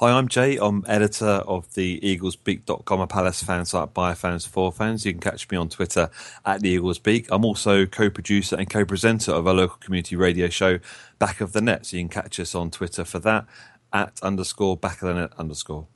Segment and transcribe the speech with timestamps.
[0.00, 0.56] Hi, I'm Jay.
[0.58, 5.04] I'm editor of the EaglesBeak.com, a Palace fan site by fans for fans.
[5.04, 6.08] You can catch me on Twitter
[6.46, 7.26] at the Eagles Beak.
[7.32, 10.78] I'm also co-producer and co-presenter of our local community radio show,
[11.18, 11.84] Back of the Net.
[11.84, 13.46] So you can catch us on Twitter for that
[13.92, 15.88] at underscore back of the net underscore.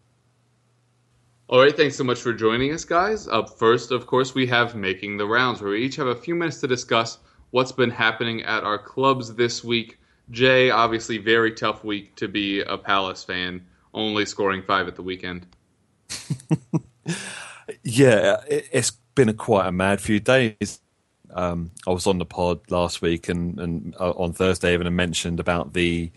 [1.46, 3.29] All right, thanks so much for joining us, guys.
[3.29, 6.34] Up first, of course, we have Making the Rounds, where we each have a few
[6.34, 7.19] minutes to discuss
[7.52, 10.01] what's been happening at our clubs this week.
[10.32, 15.02] Jay, obviously, very tough week to be a Palace fan, only scoring five at the
[15.02, 15.46] weekend.
[17.82, 20.80] yeah, it's been a quite a mad few days.
[21.32, 24.90] Um, I was on the pod last week and, and uh, on Thursday even I
[24.90, 26.10] mentioned about the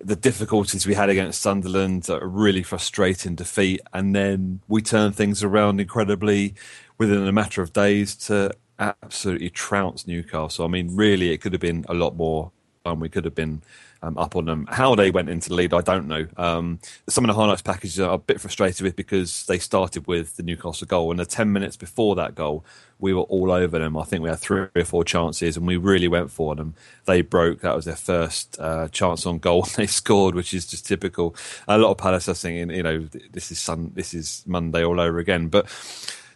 [0.00, 5.42] the difficulties we had against Sunderland, a really frustrating defeat, and then we turned things
[5.42, 6.54] around incredibly
[6.98, 10.64] within a matter of days to absolutely trounce Newcastle.
[10.64, 12.52] I mean, really, it could have been a lot more.
[12.88, 13.62] Um, we could have been
[14.02, 14.66] um, up on them.
[14.70, 16.26] How they went into the lead, I don't know.
[16.36, 20.36] Um, some of the highlights packages are a bit frustrated with because they started with
[20.36, 22.64] the Newcastle goal, and the 10 minutes before that goal,
[22.98, 23.96] we were all over them.
[23.96, 26.74] I think we had three or four chances, and we really went for them.
[27.06, 27.60] They broke.
[27.60, 29.66] That was their first uh, chance on goal.
[29.78, 31.36] They scored, which is just typical.
[31.68, 34.98] A lot of Palace are thinking, you know, this is sun, this is Monday all
[34.98, 35.48] over again.
[35.48, 35.66] But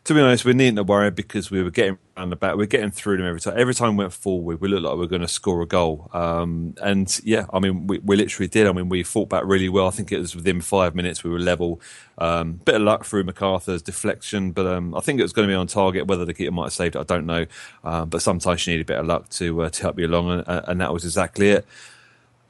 [0.05, 2.57] to be honest, we needn't to worry because we were getting around the back.
[2.57, 3.55] We are getting through them every time.
[3.57, 6.11] Every time we went forward, we looked like we were going to score a goal.
[6.13, 8.67] Um, and yeah, I mean, we, we, literally did.
[8.67, 9.87] I mean, we fought back really well.
[9.87, 11.81] I think it was within five minutes we were level.
[12.19, 15.53] Um, bit of luck through McArthur's deflection, but um, I think it was going to
[15.53, 16.09] be on target.
[16.09, 17.47] Whether the keeper might have saved it, I don't know.
[17.85, 20.31] Um, but sometimes you need a bit of luck to uh, to help you along,
[20.31, 21.65] and, and that was exactly it.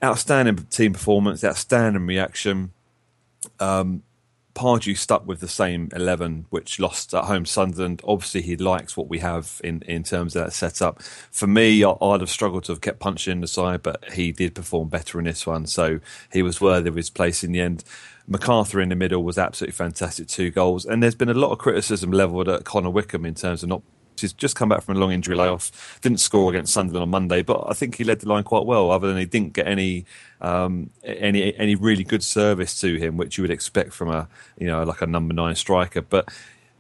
[0.03, 2.73] Outstanding team performance, outstanding reaction.
[3.61, 4.05] Um,
[4.55, 8.03] Pardew stuck with the same 11, which lost at home Sunderland.
[8.05, 11.03] Obviously, he likes what we have in, in terms of that setup.
[11.03, 14.55] For me, I'd have struggled to have kept Puncheon in the side, but he did
[14.55, 16.01] perform better in this one, so
[16.33, 17.83] he was worthy of his place in the end.
[18.31, 20.85] McArthur in the middle was absolutely fantastic, two goals.
[20.85, 23.83] And there's been a lot of criticism levelled at Connor Wickham in terms of not
[24.23, 26.01] He's just come back from a long injury layoff.
[26.01, 28.91] Didn't score against Sunderland on Monday, but I think he led the line quite well.
[28.91, 30.07] Other than he didn't get any
[30.41, 34.29] um, any any really good service to him, which you would expect from a
[34.59, 36.03] you know like a number nine striker.
[36.03, 36.29] But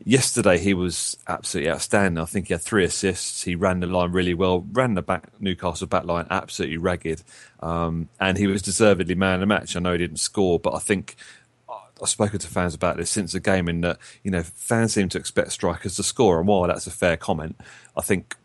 [0.04, 2.22] yesterday he was absolutely outstanding.
[2.22, 3.42] I think he had three assists.
[3.42, 4.66] He ran the line really well.
[4.72, 7.22] Ran the back Newcastle back line absolutely ragged,
[7.60, 9.76] um, and he was deservedly man of the match.
[9.76, 11.16] I know he didn't score, but I think
[12.02, 15.08] I've spoken to fans about this since the game, in that you know fans seem
[15.10, 17.56] to expect strikers to score, and while that's a fair comment,
[17.96, 18.36] I think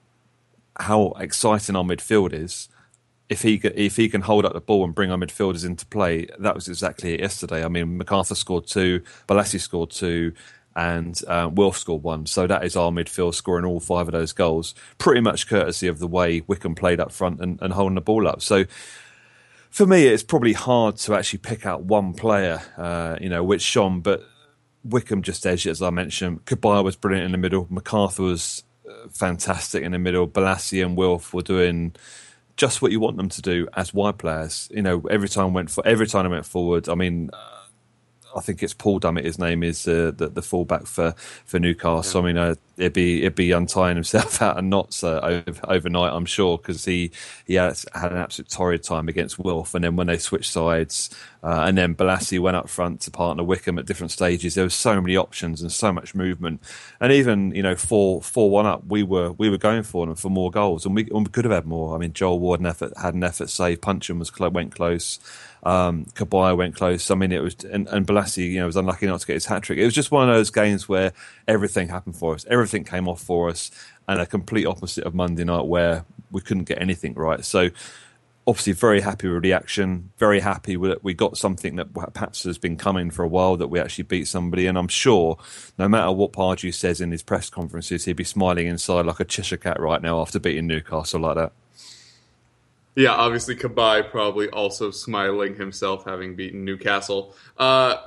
[0.79, 2.69] how exciting our midfield is.
[3.29, 6.27] If he if he can hold up the ball and bring our midfielders into play,
[6.39, 7.65] that was exactly it yesterday.
[7.65, 10.31] I mean, McArthur scored two, Bolasie scored two,
[10.77, 12.27] and uh, Wilf scored one.
[12.27, 15.99] So that is our midfield scoring all five of those goals, pretty much courtesy of
[15.99, 18.41] the way Wickham played up front and, and holding the ball up.
[18.41, 18.65] So
[19.69, 23.61] for me, it's probably hard to actually pick out one player, uh, you know, which
[23.61, 24.23] shone, but
[24.83, 26.45] Wickham just edged as I mentioned.
[26.45, 27.65] Cabaye was brilliant in the middle.
[27.65, 30.27] McArthur was uh, fantastic in the middle.
[30.27, 31.95] Bolasie and Wilf were doing
[32.55, 34.69] just what you want them to do as wide players.
[34.73, 36.89] You know, every time went for every time I went forward.
[36.89, 37.29] I mean,
[38.37, 39.23] I think it's Paul Dummett.
[39.23, 41.13] His name is uh, the the fullback for
[41.45, 42.21] for Newcastle.
[42.21, 42.23] Yeah.
[42.23, 46.13] I mean, uh, it'd be it'd be untying himself out and knots uh, over, overnight,
[46.13, 47.11] I'm sure, because he
[47.45, 51.09] he had, had an absolute torrid time against Wilf, and then when they switched sides,
[51.47, 54.55] uh, and then Bolasie went up front to partner Wickham at different stages.
[54.55, 56.61] There was so many options and so much movement,
[56.99, 60.15] and even you know four four one up, we were we were going for them
[60.15, 61.95] for more goals, and we, and we could have had more.
[61.95, 65.19] I mean, Joel Ward effort, had an effort save, Puncheon was went close.
[65.63, 67.09] Um, Cabaye went close.
[67.09, 69.45] I mean, it was and, and Bolasie, you know, was unlucky not to get his
[69.45, 69.79] hat trick.
[69.79, 71.13] It was just one of those games where
[71.47, 72.45] everything happened for us.
[72.49, 73.71] Everything came off for us,
[74.09, 77.45] and a complete opposite of Monday night where we couldn't get anything right.
[77.45, 77.69] So
[78.47, 80.11] obviously very happy with the action.
[80.17, 83.57] Very happy that we got something that perhaps has been coming for a while.
[83.57, 85.37] That we actually beat somebody, and I'm sure
[85.77, 89.25] no matter what Pardew says in his press conferences, he'd be smiling inside like a
[89.25, 91.51] Cheshire cat right now after beating Newcastle like that.
[92.95, 97.35] Yeah, obviously Cabaye probably also smiling himself having beaten Newcastle.
[97.55, 97.97] Uh,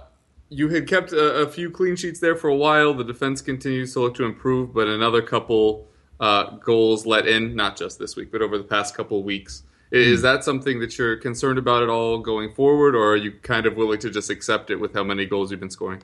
[0.49, 2.93] you had kept a, a, few clean sheets there for a while.
[2.93, 5.87] The defense continues to look to improve, but another couple
[6.19, 9.63] uh, goals let in, not just this week, but over the past couple weeks.
[9.91, 10.23] Is hmm.
[10.23, 13.77] that something that you're concerned about at all going forward, or are you kind of
[13.77, 16.03] willing to just accept it with how many goals you've been scoring?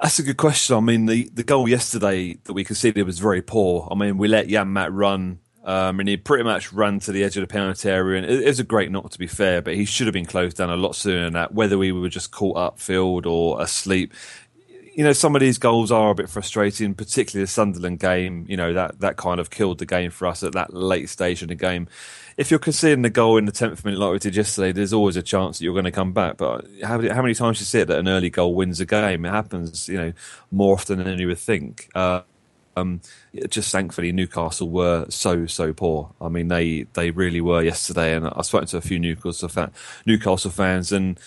[0.00, 0.76] That's a good question.
[0.76, 3.88] I mean, the, the goal yesterday that we conceded was very poor.
[3.90, 7.36] I mean, we let Janmaat run Um, and he pretty much ran to the edge
[7.36, 8.22] of the penalty area.
[8.22, 10.58] And it, was a great knock, to be fair, but he should have been closed
[10.58, 11.54] down a lot sooner than that.
[11.54, 14.14] Whether we were just caught up field or asleep,
[14.96, 18.46] you know, some of these goals are a bit frustrating, particularly the Sunderland game.
[18.48, 21.42] You know, that, that kind of killed the game for us at that late stage
[21.42, 21.86] in the game.
[22.38, 25.16] If you're conceding a goal in the 10th minute like we did yesterday, there's always
[25.16, 26.38] a chance that you're going to come back.
[26.38, 29.26] But how, how many times you see it that an early goal wins a game?
[29.26, 30.14] It happens, you know,
[30.50, 31.90] more often than you would think.
[31.94, 32.22] Uh,
[32.74, 33.02] um,
[33.50, 36.14] just thankfully, Newcastle were so so poor.
[36.20, 39.72] I mean, they they really were yesterday, and I spoke to a few Newcastle fan,
[40.04, 41.18] Newcastle fans, and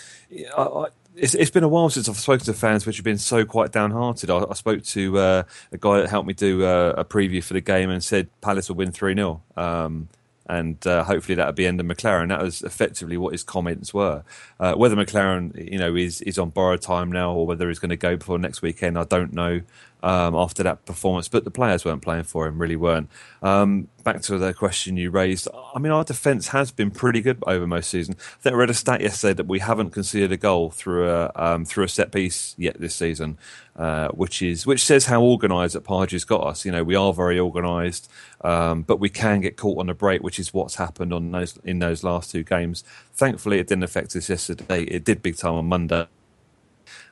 [0.56, 0.88] I,
[1.20, 3.72] it's, it's been a while since I've spoken to fans which have been so quite
[3.72, 4.30] downhearted.
[4.30, 7.54] I, I spoke to uh, a guy that helped me do uh, a preview for
[7.54, 10.10] the game and said Palace will win three 0 um,
[10.48, 12.30] and uh, hopefully that'll be end of McClaren.
[12.30, 14.24] That was effectively what his comments were.
[14.60, 17.92] Uh, whether McClaren, you know, is is on borrowed time now, or whether he's going
[17.92, 19.62] to go before next weekend, I don't know
[20.04, 21.28] um, after that performance.
[21.28, 23.10] But the players weren't playing for him, really weren't.
[23.42, 27.44] Um, back to the question you raised, I mean, our defence has been pretty good
[27.46, 28.16] over most season.
[28.20, 31.32] I think I read a stat yesterday that we haven't conceded a goal through a
[31.36, 33.38] um, through a set piece yet this season,
[33.76, 36.66] uh, which is which says how organised that Pardew's got us.
[36.66, 38.10] You know, we are very organised,
[38.42, 41.58] um, but we can get caught on a break, which is what's happened on those
[41.64, 42.84] in those last two games.
[43.14, 44.84] Thankfully, it didn't affect us yesterday.
[44.84, 46.08] It did big time on Monday.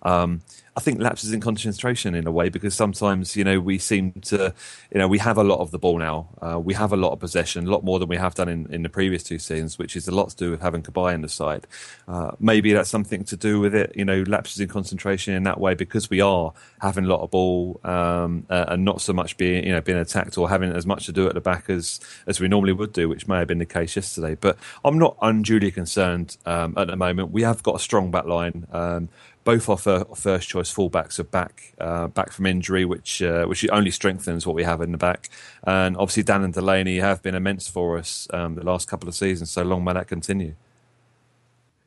[0.02, 0.42] Um,
[0.78, 4.54] I think lapses in concentration in a way because sometimes you know we seem to
[4.94, 6.30] you know we have a lot of the ball now.
[6.40, 8.72] Uh, we have a lot of possession, a lot more than we have done in,
[8.72, 11.22] in the previous two seasons, which is a lot to do with having Cabaye in
[11.22, 11.66] the side.
[12.08, 13.92] Uh, maybe that's something to do with it.
[13.96, 17.32] You know, lapses in concentration in that way because we are having a lot of
[17.32, 20.86] ball um, uh, and not so much being you know being attacked or having as
[20.86, 23.48] much to do at the back as as we normally would do, which may have
[23.48, 24.36] been the case yesterday.
[24.36, 27.32] But I'm not unduly concerned um, at the moment.
[27.32, 28.68] We have got a strong back line.
[28.72, 29.10] Um,
[29.48, 33.66] both our fir- first choice fullbacks are back uh, back from injury, which uh, which
[33.72, 35.30] only strengthens what we have in the back.
[35.64, 39.16] And obviously, Dan and Delaney have been immense for us um, the last couple of
[39.16, 39.50] seasons.
[39.50, 40.56] So long may that continue.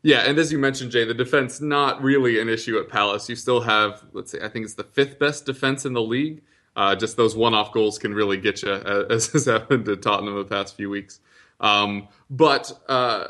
[0.03, 3.29] Yeah, and as you mentioned, Jay, the defense not really an issue at Palace.
[3.29, 6.41] You still have, let's say, I think it's the fifth best defense in the league.
[6.75, 8.73] Uh, just those one-off goals can really get you,
[9.11, 11.21] as has happened to Tottenham the past few weeks.
[11.61, 13.27] Um, but uh,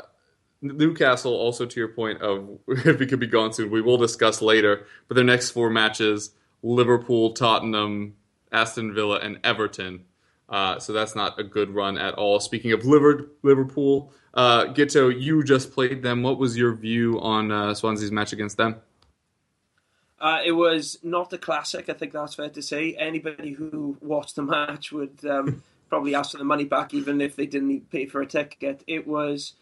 [0.61, 4.41] Newcastle, also to your point of if he could be gone soon, we will discuss
[4.41, 4.85] later.
[5.07, 6.31] But their next four matches:
[6.63, 8.15] Liverpool, Tottenham,
[8.51, 10.05] Aston Villa, and Everton.
[10.47, 12.39] Uh, so that's not a good run at all.
[12.41, 16.23] Speaking of Liverpool, uh, Guto, you just played them.
[16.23, 18.81] What was your view on uh, Swansea's match against them?
[20.19, 21.89] Uh, it was not a classic.
[21.89, 22.95] I think that's fair to say.
[22.95, 27.35] Anybody who watched the match would um, probably ask for the money back, even if
[27.35, 28.83] they didn't pay for a ticket.
[28.85, 29.53] It was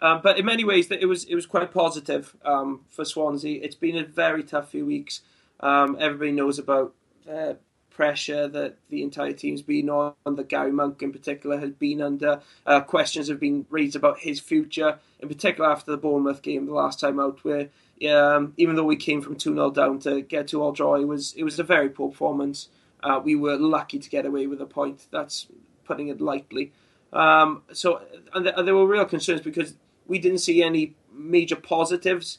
[0.00, 3.60] um, but in many ways, it was it was quite positive um, for Swansea.
[3.62, 5.22] It's been a very tough few weeks.
[5.60, 6.94] Um, everybody knows about
[7.26, 7.58] the
[7.90, 10.14] pressure that the entire team's been on.
[10.24, 12.40] That Gary Monk, in particular, has been under.
[12.64, 16.72] Uh, questions have been raised about his future, in particular after the Bournemouth game the
[16.72, 17.68] last time out, where
[18.08, 21.08] um, even though we came from two 0 down to get to all draw, it
[21.08, 22.68] was it was a very poor performance.
[23.02, 25.06] Uh, we were lucky to get away with a point.
[25.10, 25.48] That's
[25.84, 26.72] putting it lightly.
[27.12, 28.02] Um, so
[28.32, 29.74] and, there were real concerns because
[30.08, 32.38] we didn't see any major positives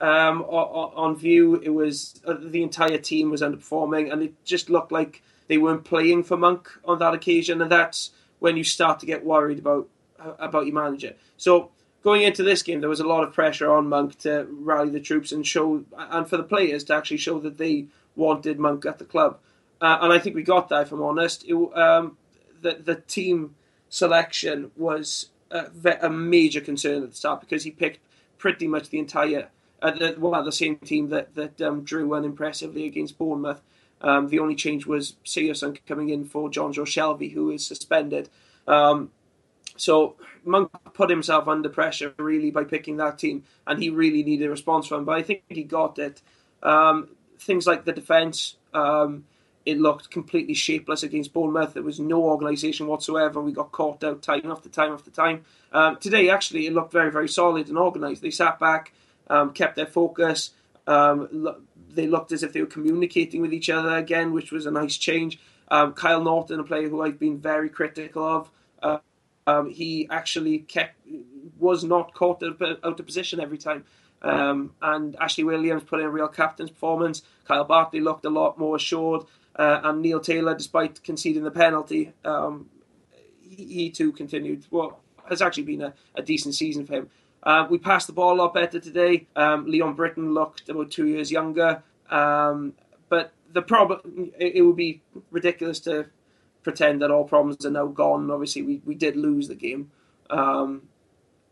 [0.00, 1.56] um, on, view.
[1.56, 5.84] It was uh, the entire team was underperforming, and it just looked like they weren't
[5.84, 9.88] playing for Monk on that occasion, and that's when you start to get worried about
[10.18, 11.14] uh, about your manager.
[11.36, 11.70] So
[12.02, 15.00] going into this game, there was a lot of pressure on Monk to rally the
[15.00, 18.98] troops and show, and for the players to actually show that they wanted Monk at
[18.98, 19.38] the club.
[19.80, 20.82] Uh, and I think we got that.
[20.82, 22.16] If I'm honest, it, um,
[22.62, 23.54] the the team
[23.88, 28.00] selection was a, a major concern at the start because he picked
[28.38, 29.48] pretty much the entire
[29.82, 33.60] uh, the, well the same team that that um, drew unimpressively against Bournemouth.
[34.02, 38.30] Um, the only change was Searson coming in for Jonjo Shelvey, who is suspended.
[38.66, 39.10] Um,
[39.76, 44.46] so Monk put himself under pressure really by picking that team, and he really needed
[44.46, 45.04] a response from him.
[45.04, 46.22] But I think he got it.
[46.62, 49.24] Um, things like the defence, um,
[49.66, 51.74] it looked completely shapeless against Bournemouth.
[51.74, 53.40] There was no organisation whatsoever.
[53.40, 55.44] We got caught out time after time after time.
[55.72, 58.22] Um, today, actually, it looked very, very solid and organised.
[58.22, 58.92] They sat back,
[59.28, 60.50] um, kept their focus.
[60.86, 61.60] Um, lo-
[61.92, 64.96] they looked as if they were communicating with each other again, which was a nice
[64.96, 65.38] change.
[65.68, 68.50] Um, Kyle Naughton, a player who I've been very critical of,
[68.82, 68.98] uh,
[69.46, 70.96] um, he actually kept
[71.58, 73.84] was not caught out of position every time.
[74.22, 77.22] Um, and Ashley Williams put in a real captain's performance.
[77.44, 79.22] Kyle Bartley looked a lot more assured.
[79.60, 82.70] Uh, and Neil Taylor, despite conceding the penalty, um,
[83.42, 84.96] he, he, too continued what
[85.28, 87.10] has actually been a, a decent season for him.
[87.42, 89.26] Uh, we passed the ball a lot better today.
[89.36, 91.82] Um, Leon Britton looked about two years younger.
[92.08, 92.72] Um,
[93.10, 96.06] but the problem, it, it, would be ridiculous to
[96.62, 98.30] pretend that all problems are now gone.
[98.30, 99.90] Obviously, we, we did lose the game,
[100.30, 100.88] um,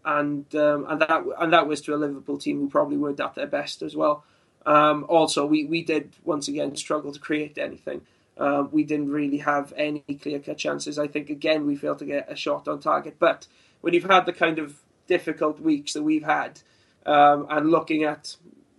[0.06, 3.34] and um, and that and that was to a Liverpool team who probably weren't at
[3.34, 4.24] their best as well.
[4.66, 8.02] Um, also, we, we did once again struggle to create anything.
[8.38, 10.98] Um, we didn't really have any clear cut chances.
[10.98, 13.16] I think again we failed to get a shot on target.
[13.18, 13.46] But
[13.80, 16.60] when you've had the kind of difficult weeks that we've had,
[17.04, 18.36] um, and looking at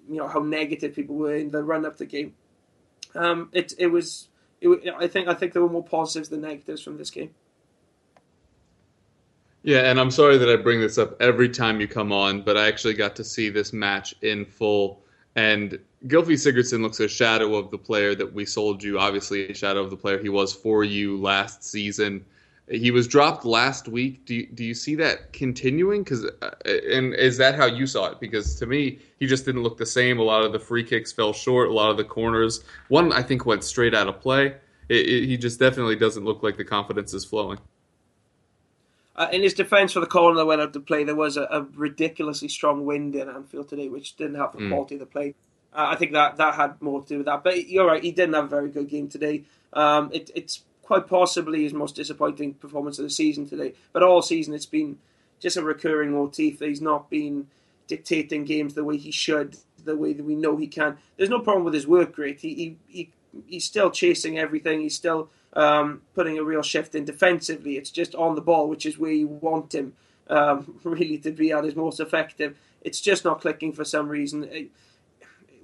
[0.10, 2.36] you know how negative people were in the run up to the game,
[3.16, 4.30] um, it it was.
[4.62, 7.32] It, I think I think there were more positives than negatives from this game.
[9.62, 12.56] Yeah, and I'm sorry that I bring this up every time you come on, but
[12.56, 15.02] I actually got to see this match in full
[15.40, 19.54] and Gylfi Sigurdsson looks a shadow of the player that we sold you, obviously a
[19.54, 22.26] shadow of the player he was for you last season.
[22.70, 24.26] He was dropped last week.
[24.26, 26.04] Do you, do you see that continuing?
[26.04, 28.20] Because uh, and is that how you saw it?
[28.20, 30.20] Because to me, he just didn't look the same.
[30.20, 31.70] A lot of the free kicks fell short.
[31.70, 34.48] A lot of the corners, one I think went straight out of play.
[34.90, 37.60] It, it, he just definitely doesn't look like the confidence is flowing.
[39.20, 41.44] Uh, in his defence for the corner that went out to play, there was a,
[41.44, 44.70] a, ridiculously strong wind in Anfield today, which didn't have the mm.
[44.70, 45.36] quality of the play.
[45.74, 47.44] Uh, I think that that had more to do with that.
[47.44, 49.44] But you're right, he didn't have a very good game today.
[49.74, 53.74] Um, it, it's quite possibly his most disappointing performance of the season today.
[53.92, 55.00] But all season, it's been
[55.42, 57.48] just a recurring motif that he's not been
[57.88, 60.98] dictating games the way he should, the way that we know he can.
[61.18, 62.40] There's no problem with his work rate.
[62.40, 63.10] He, he, he
[63.48, 64.80] he's still chasing everything.
[64.80, 67.78] He's still um, putting a real shift in defensively.
[67.78, 69.94] It's just on the ball, which is where you want him
[70.28, 72.58] um, really to be at his most effective.
[72.82, 74.70] It's just not clicking for some reason.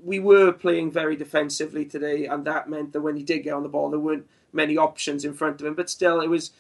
[0.04, 3.64] We were playing very defensively today, and that meant that when he did get on
[3.64, 5.76] the ball, there weren't many options in front of him.
[5.76, 6.52] But still, it was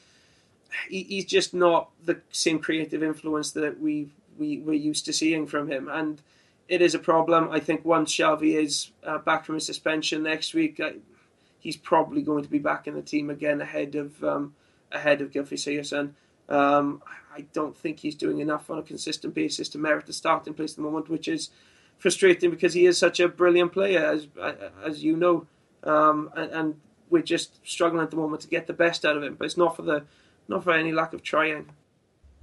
[0.89, 5.69] he's just not the same creative influence that we we we're used to seeing from
[5.69, 6.21] him, and
[6.67, 7.49] it is a problem.
[7.51, 10.79] I think once Shelvey is uh, back from his suspension next week,
[11.65, 14.53] he's probably going to be back in the team again ahead of um,
[14.91, 16.11] ahead of Gylfi Sigurdsson.
[16.47, 17.01] Um,
[17.35, 20.73] I don't think he's doing enough on a consistent basis to merit the starting place
[20.73, 21.49] at the moment, which is
[21.97, 24.27] frustrating because he is such a brilliant player, as
[24.85, 25.47] as you know,
[25.83, 26.75] um, and, and,
[27.07, 29.35] we're just struggling at the moment to get the best out of him.
[29.35, 30.03] But it's not for the
[30.47, 31.71] not for any lack of trying.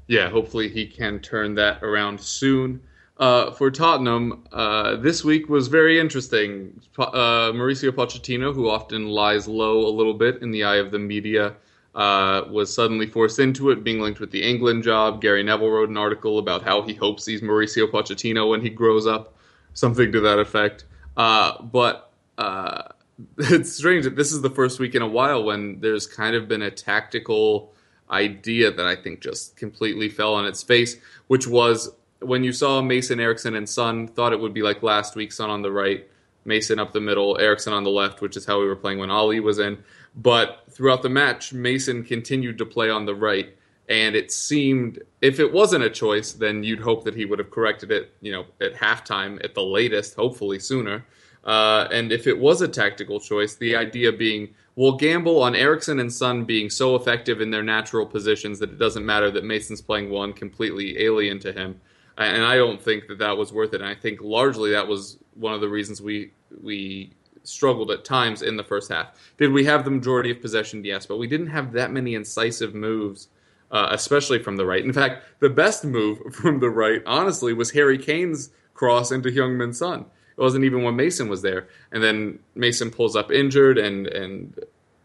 [0.07, 2.81] Yeah, hopefully he can turn that around soon.
[3.19, 6.81] Uh, for Tottenham, uh, this week was very interesting.
[6.99, 10.99] Uh, Mauricio Pochettino, who often lies low a little bit in the eye of the
[10.99, 11.55] media,
[11.95, 15.21] uh, was suddenly forced into it, being linked with the England job.
[15.21, 19.07] Gary Neville wrote an article about how he hopes he's Mauricio Pochettino when he grows
[19.07, 19.35] up,
[19.75, 20.87] something to that effect.
[21.17, 22.83] Uh, but uh,
[23.39, 26.49] it's strange that this is the first week in a while when there's kind of
[26.49, 27.73] been a tactical
[28.11, 31.91] idea that I think just completely fell on its face, which was
[32.23, 35.51] when you saw Mason, Eriksen, and Son, thought it would be like last week, Son
[35.51, 36.09] on the right,
[36.45, 39.11] Mason up the middle, Eriksen on the left, which is how we were playing when
[39.11, 39.83] Alli was in.
[40.17, 43.57] But throughout the match, Mason continued to play on the right,
[43.89, 47.51] and it seemed if it wasn't a choice, then you'd hope that he would have
[47.51, 51.05] corrected it, you know, at halftime at the latest, hopefully sooner.
[51.45, 55.99] Uh, and if it was a tactical choice, the idea being we'll gamble on Eriksen
[55.99, 59.83] and Son being so effective in their natural positions that it doesn't matter that Mason's
[59.83, 61.81] playing one completely alien to him
[62.19, 63.81] and I don't think that that was worth it.
[63.81, 67.13] And I think largely that was one of the reasons we we
[67.45, 69.09] struggled at times in the first half.
[69.39, 70.85] Did we have the majority of possession?
[70.85, 73.29] Yes, but we didn't have that many incisive moves,
[73.71, 74.85] uh, especially from the right.
[74.85, 79.73] In fact, the best move from the right, honestly, was Harry Kane's cross into Heung-min
[79.73, 80.07] Son.
[80.37, 84.59] It wasn't even when Mason was there, and then Mason pulls up injured and and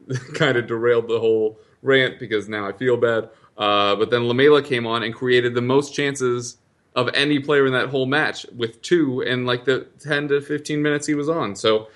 [0.36, 3.30] kind of derailed the whole rant because now I feel bad.
[3.58, 6.58] Uh, but then Lamela came on and created the most chances
[6.96, 10.82] of any player in that whole match with two in like the 10 to 15
[10.82, 11.56] minutes he was on.
[11.56, 11.90] So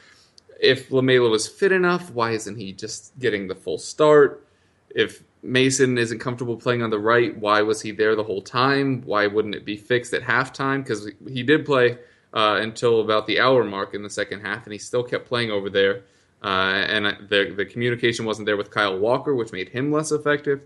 [0.59, 4.45] if Lamela was fit enough, why isn't he just getting the full start?
[4.93, 9.01] If Mason isn't comfortable playing on the right, why was he there the whole time?
[9.03, 10.83] Why wouldn't it be fixed at halftime?
[10.83, 11.97] Because he did play
[12.33, 15.51] uh, until about the hour mark in the second half, and he still kept playing
[15.51, 16.03] over there.
[16.43, 20.61] Uh, and the the communication wasn't there with Kyle Walker, which made him less effective.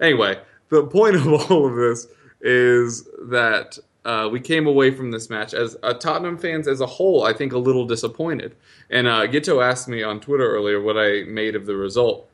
[0.00, 0.38] Anyway,
[0.70, 2.06] the point of all of this
[2.40, 6.86] is that uh, we came away from this match as uh, Tottenham fans as a
[6.86, 8.56] whole, I think, a little disappointed.
[8.88, 12.28] And uh, Guto asked me on Twitter earlier what I made of the result.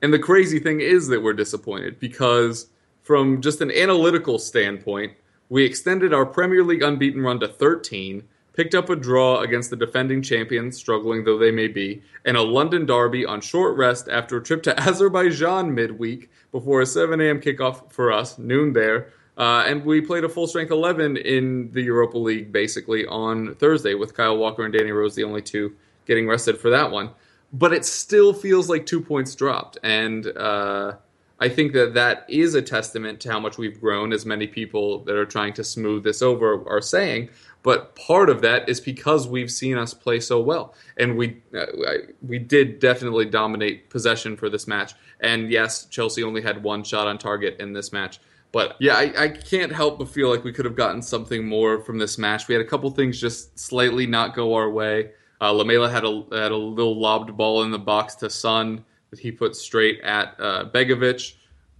[0.00, 2.68] And the crazy thing is that we're disappointed because,
[3.02, 5.12] from just an analytical standpoint,
[5.48, 9.76] we extended our Premier League unbeaten run to 13, picked up a draw against the
[9.76, 14.36] defending champions, struggling though they may be, and a London derby on short rest after
[14.36, 17.40] a trip to Azerbaijan midweek before a 7 a.m.
[17.40, 19.12] kickoff for us, noon there.
[19.38, 23.94] Uh, and we played a full strength 11 in the Europa League basically on Thursday
[23.94, 27.10] with Kyle Walker and Danny Rose, the only two getting rested for that one.
[27.52, 29.78] but it still feels like two points dropped.
[29.82, 30.94] And uh,
[31.38, 35.00] I think that that is a testament to how much we've grown, as many people
[35.04, 37.28] that are trying to smooth this over are saying.
[37.62, 41.66] But part of that is because we've seen us play so well, and we uh,
[42.20, 44.94] we did definitely dominate possession for this match.
[45.20, 48.18] And yes, Chelsea only had one shot on target in this match.
[48.50, 51.80] But yeah, I, I, can't help but feel like we could have gotten something more
[51.80, 52.48] from this match.
[52.48, 55.12] We had a couple things just slightly not go our way.
[55.40, 59.18] Uh, Lamela had a had a little lobbed ball in the box to Son that
[59.18, 61.34] he put straight at uh, Begovic.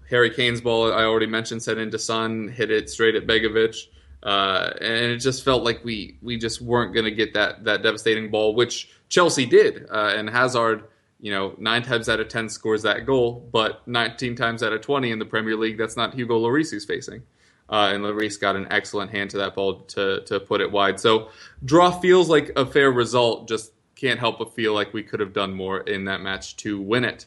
[0.09, 3.87] Harry Kane's ball, I already mentioned, sent into Son, hit it straight at Begovic.
[4.23, 7.83] Uh, and it just felt like we we just weren't going to get that that
[7.83, 9.87] devastating ball, which Chelsea did.
[9.91, 10.85] Uh, and Hazard,
[11.21, 14.81] you know, nine times out of ten scores that goal, but 19 times out of
[14.81, 17.23] 20 in the Premier League, that's not Hugo Lloris who's facing.
[17.69, 21.01] Uh, and Lloris got an excellent hand to that ball to to put it wide.
[21.01, 21.31] So
[21.65, 23.49] draw feels like a fair result.
[23.49, 26.81] Just can't help but feel like we could have done more in that match to
[26.81, 27.27] win it.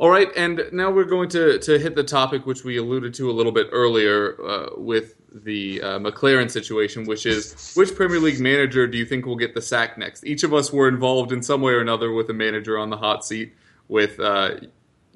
[0.00, 3.30] All right, and now we're going to, to hit the topic which we alluded to
[3.30, 8.40] a little bit earlier uh, with the uh, McClaren situation, which is which Premier League
[8.40, 10.24] manager do you think will get the sack next?
[10.24, 12.96] Each of us were involved in some way or another with a manager on the
[12.96, 13.52] hot seat.
[13.88, 14.60] With uh,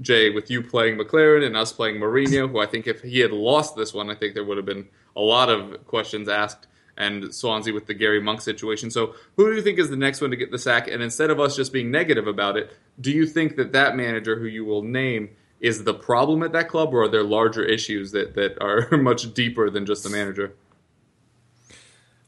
[0.03, 3.33] Jay, with you playing McClaren and us playing Mourinho, who I think if he had
[3.33, 7.35] lost this one, I think there would have been a lot of questions asked and
[7.35, 8.91] Swansea with the Gary Monk situation.
[8.91, 10.89] So, who do you think is the next one to get the sack?
[10.89, 14.39] And instead of us just being negative about it, do you think that that manager
[14.39, 15.31] who you will name
[15.61, 19.33] is the problem at that club, or are there larger issues that, that are much
[19.35, 20.55] deeper than just the manager?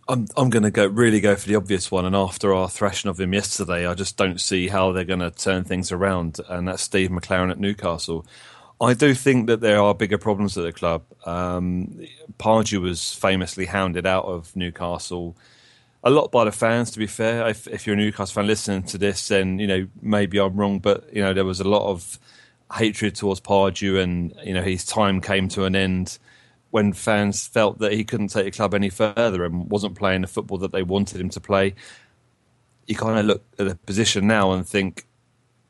[0.09, 3.11] I'm I'm going to go really go for the obvious one, and after our thrashing
[3.11, 6.69] of him yesterday, I just don't see how they're going to turn things around, and
[6.69, 8.25] that's Steve McClaren at Newcastle.
[8.81, 11.03] I do think that there are bigger problems at the club.
[11.25, 12.07] Um,
[12.39, 15.37] Pardew was famously hounded out of Newcastle
[16.07, 16.93] a lot by the fans.
[16.93, 19.89] To be fair, if, if, you're a Newcastle fan listening to this, then you know
[20.01, 22.19] maybe I'm wrong, but you know there was a lot of
[22.73, 26.19] hatred towards Pardew, and you know his time came to an end
[26.71, 30.27] when fans felt that he couldn't take the club any further and wasn't playing the
[30.29, 31.75] football that they wanted him to play.
[32.87, 35.07] You kind of look at the position now and think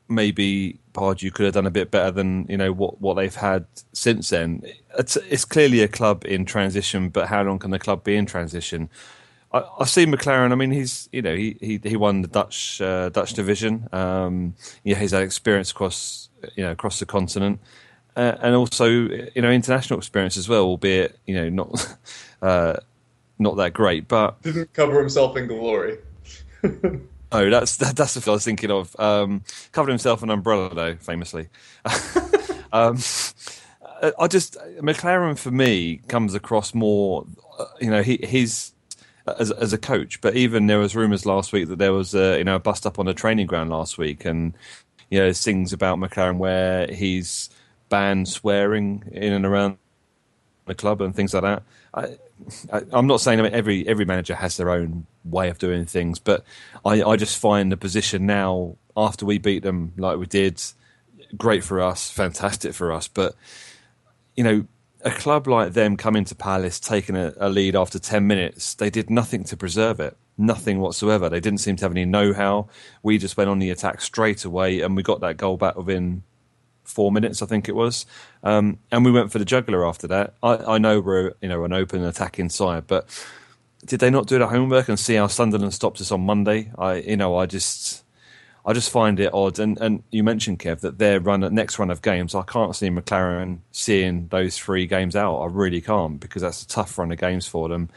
[0.07, 3.65] maybe Pardew could have done a bit better than you know what, what they've had
[3.93, 4.61] since then.
[4.99, 8.27] It's, it's clearly a club in transition, but how long can the club be in
[8.27, 8.89] transition?
[9.51, 10.51] I, I see McClaren.
[10.51, 13.87] I mean, he's you know he he, he won the Dutch uh, Dutch division.
[13.91, 17.59] Um, yeah, he's had experience across you know across the continent,
[18.15, 21.97] uh, and also you know international experience as well, albeit you know not
[22.41, 22.75] uh,
[23.39, 25.97] not that great, but didn't cover himself in glory.
[27.29, 28.97] Oh, that's that, that's what I was thinking of.
[28.97, 31.49] Um, covered himself in an umbrella, though, famously.
[32.71, 32.97] um,
[34.17, 37.25] I just McClaren for me comes across more.
[37.59, 38.71] Uh, you know, he, he's
[39.39, 42.37] as as a coach, but even there was rumours last week that there was a,
[42.37, 44.53] you know a bust up on a training ground last week, and
[45.09, 47.49] you know things about McClaren where he's
[47.89, 49.77] banned swearing in and around
[50.65, 51.63] the club and things like that.
[51.93, 52.17] I,
[52.71, 55.85] I, am not saying I mean, every every manager has their own way of doing
[55.85, 56.43] things, but
[56.85, 60.61] I, I just find the position now after we beat them like we did,
[61.37, 63.07] great for us, fantastic for us.
[63.07, 63.35] But
[64.35, 64.67] you know,
[65.01, 68.89] a club like them coming to Palace, taking a, a lead after ten minutes, they
[68.89, 71.29] did nothing to preserve it, nothing whatsoever.
[71.29, 72.67] They didn't seem to have any know-how.
[73.03, 76.23] We just went on the attack straight away, and we got that goal back within
[76.87, 78.05] four minutes, I think it was.
[78.43, 80.35] Um, and we went for the juggler after that.
[80.41, 83.07] I, I, know we're you know an open attacking side, but
[83.85, 86.71] did they not do the homework and see how Sunderland stopped us on Monday?
[86.77, 88.03] I you know I just
[88.67, 89.59] I just find it odd.
[89.59, 92.89] And and you mentioned Kev that their run next run of games, I can't see
[92.89, 95.37] McClaren seeing those three games out.
[95.37, 97.89] I really can't because that's a tough run of games for them.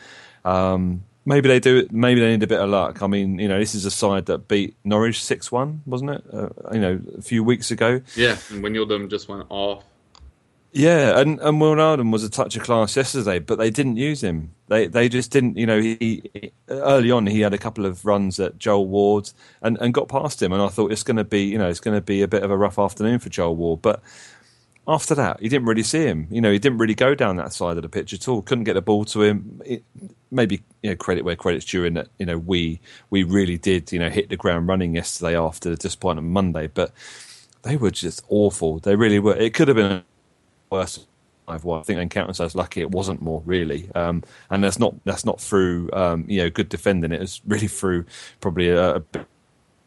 [0.45, 1.89] Um, maybe they do.
[1.91, 3.03] Maybe they need a bit of luck.
[3.03, 6.25] I mean, you know, this is a side that beat Norwich six one, wasn't it?
[6.33, 8.01] Uh, you know, a few weeks ago.
[8.15, 9.83] Yeah, and Wijnaldum just went off.
[10.73, 14.55] Yeah, and and Wijnaldum was a touch of class yesterday, but they didn't use him.
[14.71, 15.57] They they just didn't.
[15.57, 19.29] You know, he, early on he had a couple of runs at Joel Ward
[19.63, 21.81] and, and got past him, and I thought it's going to be you know it's
[21.81, 24.01] going to be a bit of a rough afternoon for Joel Ward, but
[24.87, 26.29] after that, you didn't really see him.
[26.31, 28.43] You know, he didn't really go down that side of the pitch at all.
[28.43, 29.61] Couldn't get the ball to him.
[29.67, 29.83] It,
[30.31, 32.79] maybe you know credit where credit's due in that you know we
[33.11, 36.93] we really did you know hit the ground running yesterday after the disappointment Monday, but
[37.63, 38.79] they were just awful.
[38.79, 39.37] They really were.
[39.37, 40.05] It could have been
[40.71, 41.05] worse.
[41.51, 41.81] I've won.
[41.81, 45.41] I think Encounter was lucky it wasn't more really, um, and that's not that's not
[45.41, 47.13] through um, you know good defending.
[47.13, 48.05] It was really through
[48.41, 49.03] probably a,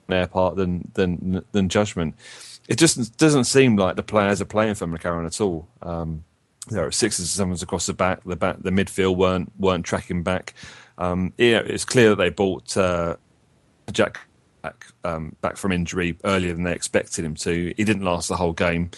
[0.09, 2.15] a part than than than judgment.
[2.67, 5.67] It just doesn't seem like the players are playing for McClaren at all.
[5.81, 6.23] Um,
[6.69, 8.23] there are sixes and sevens across the back.
[8.23, 10.53] The back, the midfield weren't weren't tracking back.
[10.97, 13.17] Um, yeah, it's clear that they bought uh,
[13.91, 14.19] Jack
[14.61, 17.73] back um, back from injury earlier than they expected him to.
[17.75, 18.91] He didn't last the whole game.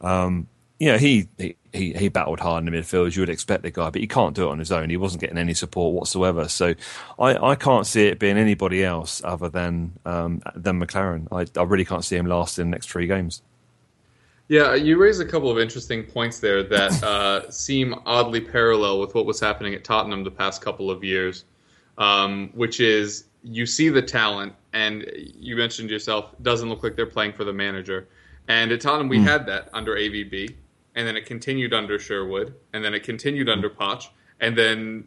[0.00, 0.48] Um,
[0.80, 1.56] you know, he, he
[1.92, 4.34] he battled hard in the midfield as you would expect the guy, but he can't
[4.34, 4.88] do it on his own.
[4.88, 6.48] He wasn't getting any support whatsoever.
[6.48, 6.74] So
[7.18, 11.28] I, I can't see it being anybody else other than um, than McClaren.
[11.30, 13.42] I, I really can't see him lasting the next three games.
[14.48, 19.14] Yeah, you raise a couple of interesting points there that uh, seem oddly parallel with
[19.14, 21.44] what was happening at Tottenham the past couple of years,
[21.98, 27.04] um, which is you see the talent, and you mentioned yourself, doesn't look like they're
[27.04, 28.08] playing for the manager.
[28.48, 29.24] And at Tottenham, we mm.
[29.24, 30.54] had that under AVB,
[31.00, 33.52] and then it continued under Sherwood, and then it continued mm.
[33.52, 34.08] under Poch,
[34.38, 35.04] and then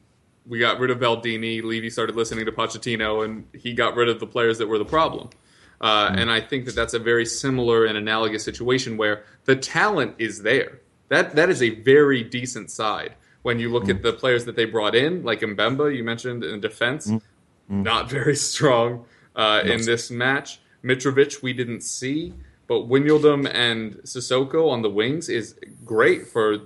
[0.48, 1.64] we got rid of Baldini.
[1.64, 4.86] Levy started listening to Pochettino, and he got rid of the players that were the
[4.86, 5.30] problem.
[5.80, 6.18] Uh, mm.
[6.18, 10.42] And I think that that's a very similar and analogous situation where the talent is
[10.42, 10.80] there.
[11.10, 13.14] That that is a very decent side.
[13.44, 13.92] When you look mm.
[13.92, 17.22] at the players that they brought in, like Mbemba, you mentioned in defense, mm.
[17.70, 20.60] not very strong uh, in this match.
[20.84, 22.34] Mitrovic, we didn't see,
[22.68, 26.60] but Wijnaldum and Sissoko on the wings is great for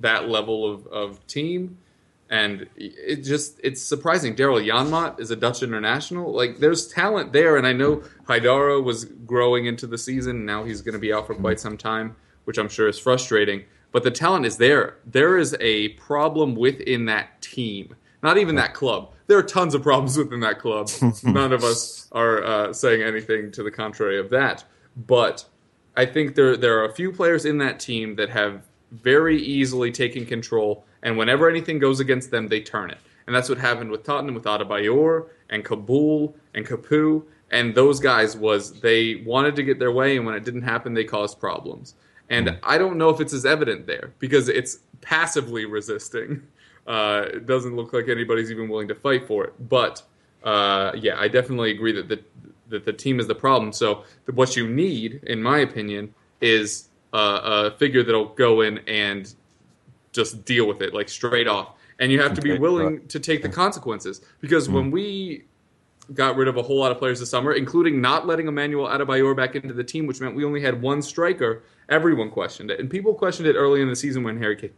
[0.00, 1.78] that level of, of team
[2.30, 4.34] and it just it's surprising.
[4.34, 6.32] Daryl Janmaat is a Dutch international.
[6.32, 10.44] Like there's talent there, and I know Haidara was growing into the season.
[10.44, 13.64] Now he's going to be out for quite some time, which I'm sure is frustrating.
[13.92, 14.96] But the talent is there.
[15.06, 19.12] There is a problem within that team, not even that club.
[19.26, 20.90] There are tons of problems within that club.
[21.22, 24.64] None of us are uh, saying anything to the contrary of that.
[24.96, 25.44] But
[25.96, 29.90] I think there there are a few players in that team that have very easily
[29.90, 32.98] taken control and whenever anything goes against them, they turn it.
[33.26, 37.22] And that's what happened with Tottenham with Adebayor and Kaboul and Capoue.
[37.50, 40.94] And those guys was they wanted to get their way, and when it didn't happen,
[40.94, 41.94] they caused problems.
[42.30, 42.58] And mm.
[42.62, 46.42] I don't know if it's as evident there because it's passively resisting.
[46.86, 49.54] Uh, it doesn't look like anybody's even willing to fight for it.
[49.70, 50.02] But
[50.42, 52.20] uh, yeah, I definitely agree that the
[52.68, 53.72] that the team is the problem.
[53.72, 59.32] So what you need, in my opinion, is a, a figure that'll go in and
[60.12, 63.42] just deal with it like straight off and you have to be willing to take
[63.42, 64.74] the consequences because mm-hmm.
[64.74, 65.44] when we
[66.12, 69.34] got rid of a whole lot of players this summer, including not letting Emmanuel Adebayor
[69.34, 71.62] back into the team, which meant we only had one striker.
[71.88, 74.72] Everyone questioned it, and people questioned it early in the season when Harry Kane,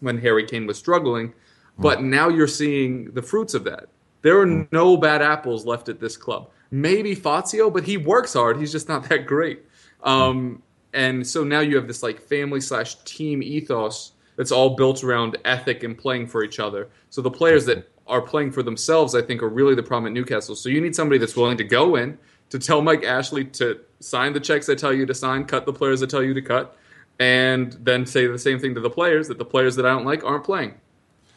[0.00, 1.28] when Harry Kane was struggling.
[1.28, 1.34] Mm.
[1.78, 3.88] But now you're seeing the fruits of that.
[4.22, 4.68] There are mm.
[4.72, 6.50] no bad apples left at this club.
[6.70, 8.58] Maybe Fazio, but he works hard.
[8.58, 9.64] He's just not that great.
[10.02, 15.04] Um, and so now you have this like family slash team ethos that's all built
[15.04, 16.88] around ethic and playing for each other.
[17.10, 20.12] So the players that are playing for themselves, I think, are really the problem at
[20.12, 20.56] Newcastle.
[20.56, 24.32] So you need somebody that's willing to go in to tell Mike Ashley to sign
[24.32, 26.76] the checks I tell you to sign, cut the players I tell you to cut,
[27.18, 30.04] and then say the same thing to the players that the players that I don't
[30.04, 30.74] like aren't playing.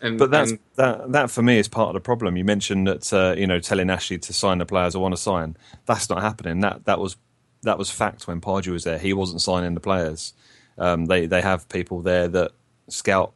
[0.03, 1.11] And, but that's and, that.
[1.13, 2.35] That for me is part of the problem.
[2.35, 5.21] You mentioned that uh, you know telling Ashley to sign the players I want to
[5.21, 5.55] sign.
[5.85, 6.59] That's not happening.
[6.59, 7.15] That that was
[7.61, 8.99] that was fact when Pardew was there.
[8.99, 10.33] He wasn't signing the players.
[10.77, 12.51] Um, they they have people there that
[12.89, 13.31] scout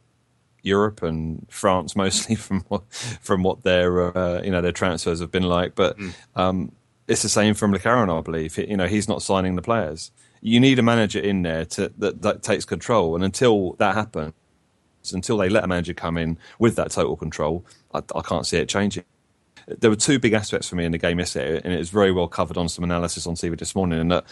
[0.62, 5.30] Europe and France mostly from what, from what their uh, you know their transfers have
[5.30, 5.74] been like.
[5.74, 6.12] But mm.
[6.36, 6.72] um,
[7.06, 8.58] it's the same from McClaren, I believe.
[8.58, 10.10] You know, he's not signing the players.
[10.42, 14.34] You need a manager in there to, that, that takes control, and until that happens,
[15.12, 18.58] until they let a manager come in with that total control, I, I can't see
[18.58, 19.04] it changing.
[19.66, 22.12] There were two big aspects for me in the game yesterday, and it was very
[22.12, 23.98] well covered on some analysis on TV this morning.
[23.98, 24.24] And that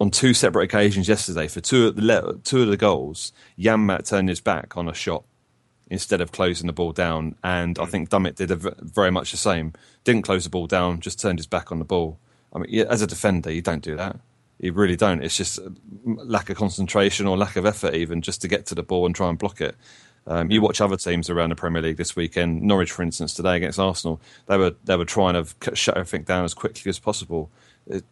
[0.00, 4.28] on two separate occasions yesterday for two of the two of the goals, Janmaat turned
[4.28, 5.24] his back on a shot
[5.88, 7.88] instead of closing the ball down, and I mm.
[7.88, 9.72] think Dummett did very much the same.
[10.02, 12.18] Didn't close the ball down, just turned his back on the ball.
[12.52, 14.18] I mean, as a defender, you don't do that.
[14.58, 15.22] You really don't.
[15.22, 18.74] It's just mm, lack of concentration or lack of effort, even just to get to
[18.74, 19.76] the ball and try and block it.
[20.26, 22.62] Um, you watch other teams around the Premier League this weekend.
[22.62, 26.44] Norwich, for instance, today against Arsenal, they were they were trying to shut everything down
[26.44, 27.50] as quickly as possible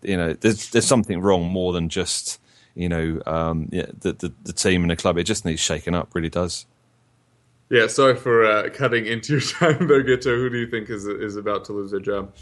[0.02, 2.40] you know, there's there's something wrong more than just
[2.74, 5.18] you know um, yeah, the, the, the team and the club.
[5.18, 6.14] It just needs shaking up.
[6.14, 6.66] Really does.
[7.70, 10.36] Yeah, sorry for uh, cutting into your time there, Guto.
[10.36, 12.34] Who do you think is is about to lose their job?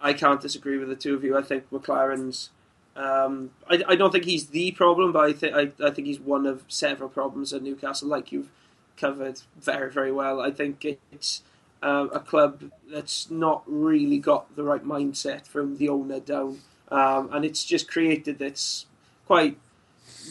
[0.00, 1.36] I can't disagree with the two of you.
[1.36, 2.50] I think McClaren's.
[2.94, 6.20] Um, I, I don't think he's the problem, but I think I, I think he's
[6.20, 8.50] one of several problems at Newcastle, like you've
[8.98, 10.40] covered very very well.
[10.40, 11.42] I think it's
[11.82, 17.30] uh, a club that's not really got the right mindset from the owner down, um,
[17.32, 18.86] and it's just created this
[19.26, 19.58] quite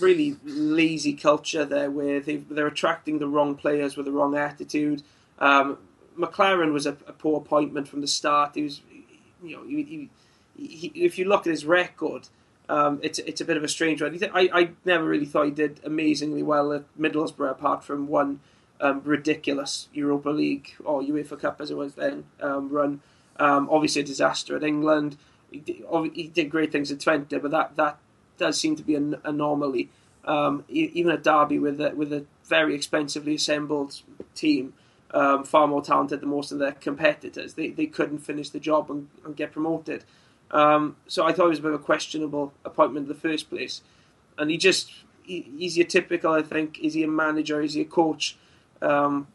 [0.01, 5.03] really lazy culture there where they they're attracting the wrong players with the wrong attitude.
[5.39, 5.77] Um,
[6.17, 8.55] McClaren was a, a, poor appointment from the start.
[8.55, 8.81] He was,
[9.43, 10.09] you know, he,
[10.55, 12.27] he, he, if you look at his record,
[12.69, 14.17] um, it's it's a bit of a strange one.
[14.33, 18.39] I, I never really thought he did amazingly well at Middlesbrough, apart from one
[18.81, 23.01] um, ridiculous Europa League or UEFA Cup as it was then um, run.
[23.39, 25.17] Um, obviously, a disaster at England.
[25.51, 27.99] He did, he did, great things at Twente, but that, that
[28.37, 29.89] does seem to be an anomaly.
[30.25, 34.01] Um, even at Derby, with a, with a very expensively assembled
[34.35, 34.73] team,
[35.11, 38.91] um, far more talented than most of their competitors, they, they couldn't finish the job
[38.91, 40.03] and, and get promoted.
[40.51, 43.49] Um, so I thought it was a bit of a questionable appointment in the first
[43.49, 43.81] place.
[44.37, 44.91] And he just,
[45.23, 48.37] he, he's your typical, I think, is he a manager, is he a coach?
[48.81, 49.27] Um,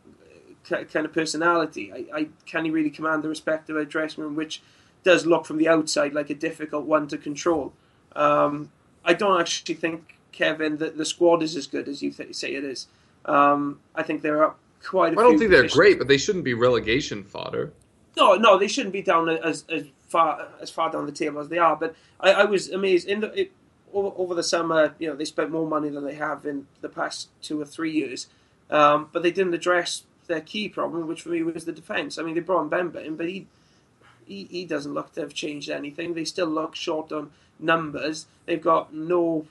[0.65, 1.93] kind of personality.
[1.93, 4.63] I, I can he really command the respect of a dressing room, which
[5.05, 7.73] does look from the outside like a difficult one to control.
[8.15, 8.71] Um,
[9.05, 12.55] I don't actually think Kevin that the squad is as good as you th- say
[12.55, 12.87] it is.
[13.25, 15.13] Um, I think there are quite.
[15.13, 17.73] I don't think they're great, but they shouldn't be relegation fodder.
[18.17, 21.49] No, no, they shouldn't be down as as far as far down the table as
[21.49, 21.77] they are.
[21.77, 23.53] But I, I was amazed in the, it,
[23.93, 24.95] over, over the summer.
[24.99, 27.93] You know, they spent more money than they have in the past two or three
[27.93, 28.29] years.
[28.73, 32.19] Um, but they didn't address their key problem, which for me was the defence.
[32.19, 33.47] I mean, they brought Mbemba in, but he,
[34.27, 36.15] he, he doesn't look to have changed anything.
[36.15, 37.31] They still look short on
[37.61, 38.27] numbers.
[38.47, 39.47] They've got no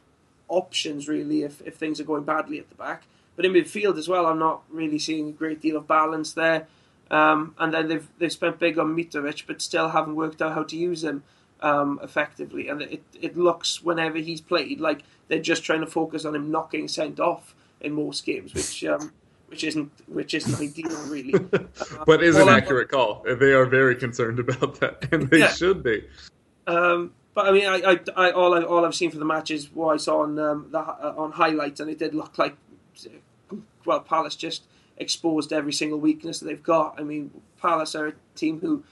[0.48, 3.04] options really if, if things are going badly at the back.
[3.36, 6.68] But in midfield as well, I'm not really seeing a great deal of balance there.
[7.12, 10.64] Um, and then they've they've spent big on Mitrovic, but still haven't worked out how
[10.64, 11.24] to use him
[11.62, 12.70] um, effectively.
[12.70, 16.52] And it it looks whenever he's played like they're just trying to focus on him
[16.52, 19.12] not getting sent off in most games, which um,
[19.48, 21.34] which isn't which isn't ideal really.
[22.06, 23.24] But is an accurate call.
[23.26, 25.50] They are very concerned about that, and they yeah.
[25.50, 26.08] should be.
[26.68, 29.52] Um, but I mean, I, I, I, all I, all I've seen for the match
[29.52, 32.56] is what I saw on um, the, uh, on highlights, and it did look like
[33.86, 34.64] well, Palace just
[34.98, 37.00] exposed every single weakness that they've got.
[37.00, 38.84] I mean, Palace are a team who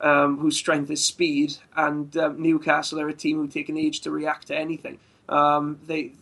[0.00, 4.00] um, whose strength is speed, and um, Newcastle are a team who take an age
[4.00, 4.98] to react to anything.
[5.28, 6.12] Um, they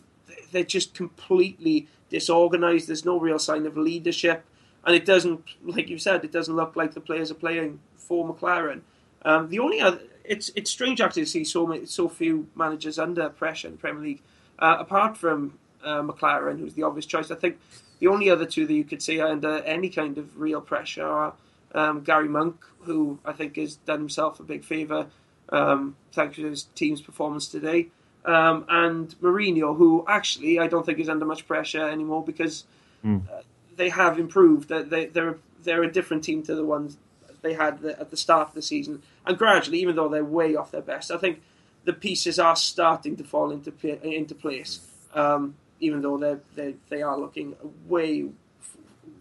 [0.51, 2.87] they're just completely disorganized.
[2.87, 4.45] There's no real sign of leadership,
[4.85, 8.31] and it doesn't, like you said, it doesn't look like the players are playing for
[8.31, 8.81] McClaren.
[9.25, 12.99] Um, the only other, it's it's strange actually to see so many, so few managers
[12.99, 14.21] under pressure in the Premier League,
[14.59, 17.31] uh, apart from uh, McClaren, who's the obvious choice.
[17.31, 17.57] I think
[17.99, 21.05] the only other two that you could see are under any kind of real pressure
[21.05, 21.33] are
[21.73, 25.07] um, Gary Monk, who I think has done himself a big favour
[25.49, 27.89] um, thanks to his team's performance today
[28.25, 32.65] um, and Mourinho, who actually I don't think is under much pressure anymore because
[33.03, 33.21] mm.
[33.29, 33.41] uh,
[33.75, 34.69] they have improved.
[34.69, 36.97] They, they're they're a different team to the ones
[37.41, 40.71] they had at the start of the season, and gradually, even though they're way off
[40.71, 41.41] their best, I think
[41.83, 44.87] the pieces are starting to fall into into place.
[45.13, 47.55] Um, even though they they they are looking
[47.87, 48.29] way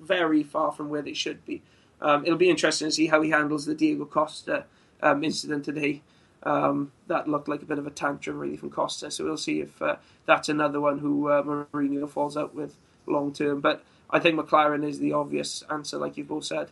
[0.01, 1.63] very far from where they should be.
[2.01, 4.65] Um, it'll be interesting to see how he handles the Diego Costa
[5.01, 6.03] um, incident today.
[6.45, 9.11] Um, that looked like a bit of a tantrum really from Costa.
[9.11, 12.75] So we'll see if uh, that's another one who uh, Mourinho falls out with
[13.07, 13.61] long term.
[13.61, 16.69] But I think McClaren is the obvious answer, like you've both said.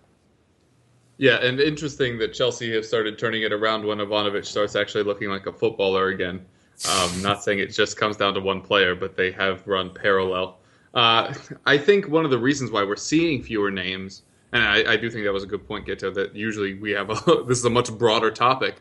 [1.19, 5.29] Yeah, and interesting that Chelsea have started turning it around when Ivanovic starts actually looking
[5.29, 6.45] like a footballer again.
[6.91, 10.59] Um, not saying it just comes down to one player, but they have run parallel.
[10.95, 11.35] Uh,
[11.67, 15.11] I think one of the reasons why we're seeing fewer names, and I, I do
[15.11, 17.71] think that was a good point, Guto, that usually we have a, this is a
[17.71, 18.77] much broader topic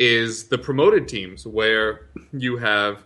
[0.00, 3.04] is the promoted teams where you have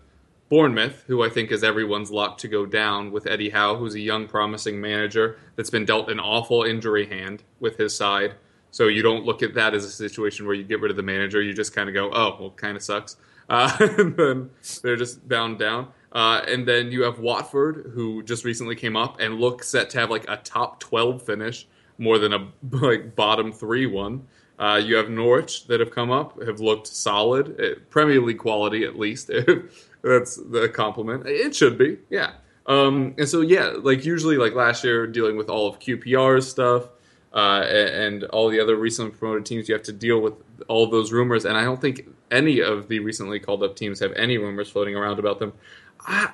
[0.49, 4.01] Bournemouth, who I think is everyone's luck to go down with Eddie Howe, who's a
[4.01, 8.35] young, promising manager that's been dealt an awful injury hand with his side.
[8.71, 11.03] So you don't look at that as a situation where you get rid of the
[11.03, 11.43] manager.
[11.43, 13.17] You just kind of go, oh, well, kind of sucks.
[13.47, 14.49] Uh, and then
[14.83, 15.87] they're just bound down.
[16.13, 19.99] Uh, and then you have Watford, who just recently came up and look set to
[19.99, 21.67] have like a top 12 finish
[21.99, 24.27] more than a like bottom three one.
[24.59, 28.85] Uh, you have Norwich that have come up, have looked solid, uh, Premier League quality
[28.85, 29.31] at least.
[30.03, 31.27] That's the compliment.
[31.27, 32.35] It should be, yeah.
[32.67, 36.89] Um, and so yeah, like usually, like last year, dealing with all of QPR's stuff
[37.35, 40.35] uh, and, all the other recently promoted teams, you have to deal with
[40.69, 41.45] all those rumors.
[41.45, 44.95] And I don't think any of the recently called up teams have any rumors floating
[44.95, 45.53] around about them.
[46.01, 46.31] I,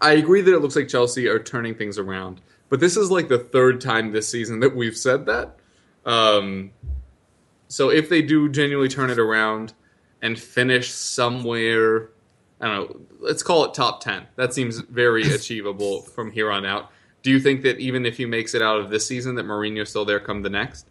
[0.00, 3.28] I agree that it looks like Chelsea are turning things around, but this is like
[3.28, 5.56] the third time this season that we've said that.
[6.06, 6.70] Um,
[7.68, 9.74] so if they do genuinely turn it around
[10.22, 12.10] and finish somewhere,
[12.60, 14.26] I don't know, let's call it top 10.
[14.36, 16.90] That seems very achievable from here on out.
[17.22, 19.90] Do you think that even if he makes it out of this season, that Mourinho's
[19.90, 20.86] still there come the next?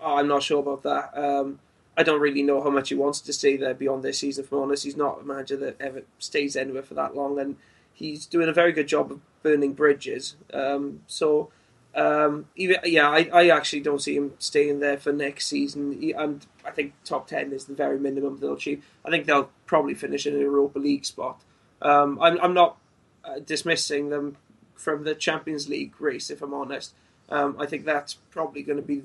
[0.00, 1.16] Oh, I'm not sure about that.
[1.16, 1.60] Um,
[1.96, 4.44] I don't really know how much he wants to stay there beyond this season.
[4.44, 7.56] For honest, he's not a manager that ever stays anywhere for that long, and
[7.92, 10.36] he's doing a very good job of burning bridges.
[10.52, 11.50] Um, so,
[11.94, 16.00] um, even, yeah, I, I actually don't see him staying there for next season.
[16.00, 18.84] He, and I think top ten is the very minimum they'll achieve.
[19.04, 21.42] I think they'll probably finish in a Europa League spot.
[21.82, 22.78] Um, I'm, I'm not
[23.24, 24.36] uh, dismissing them
[24.74, 26.94] from the Champions League race, if I'm honest.
[27.28, 29.02] Um, I think that's probably going to be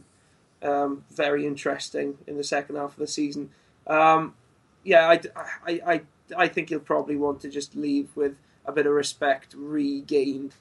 [0.62, 3.52] um, very interesting in the second half of the season.
[3.88, 4.36] Um,
[4.84, 5.22] yeah, I,
[5.66, 6.02] I, I,
[6.36, 10.54] I think he'll probably want to just leave with a bit of respect regained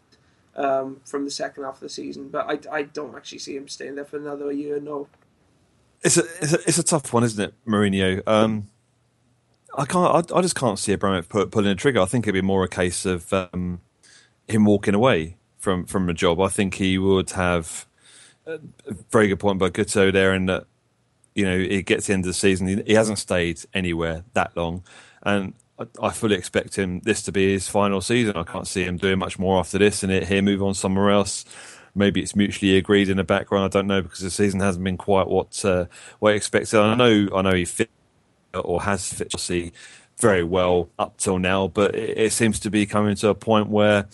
[0.58, 2.28] um, from the second half of the season.
[2.28, 4.80] But I, I don't actually see him staying there for another year.
[4.80, 5.08] No.
[6.02, 8.22] It's a, it's a, it's a tough one, isn't it, Mourinho?
[8.26, 8.68] Um,
[9.76, 10.32] I can't.
[10.32, 12.00] I, I, just can't see Abramovich pulling a trigger.
[12.00, 13.80] I think it'd be more a case of um,
[14.46, 16.40] him walking away from from a job.
[16.40, 17.86] I think he would have
[18.46, 18.58] a
[19.10, 20.66] very good point by Guto there, in that
[21.34, 22.66] you know he gets the end of the season.
[22.68, 24.84] He, he hasn't stayed anywhere that long,
[25.22, 25.54] and
[26.02, 28.36] I, fully expect him this to be his final season.
[28.36, 31.10] I can't see him doing much more after this, and it here move on somewhere
[31.10, 31.44] else.
[31.94, 33.64] Maybe it's mutually agreed in the background.
[33.64, 35.86] I don't know because the season hasn't been quite what uh,
[36.18, 36.78] what expected.
[36.78, 37.90] I know I know he fit
[38.54, 39.72] or has fit Chelsea
[40.18, 43.68] very well up till now, but it, it seems to be coming to a point
[43.68, 44.06] where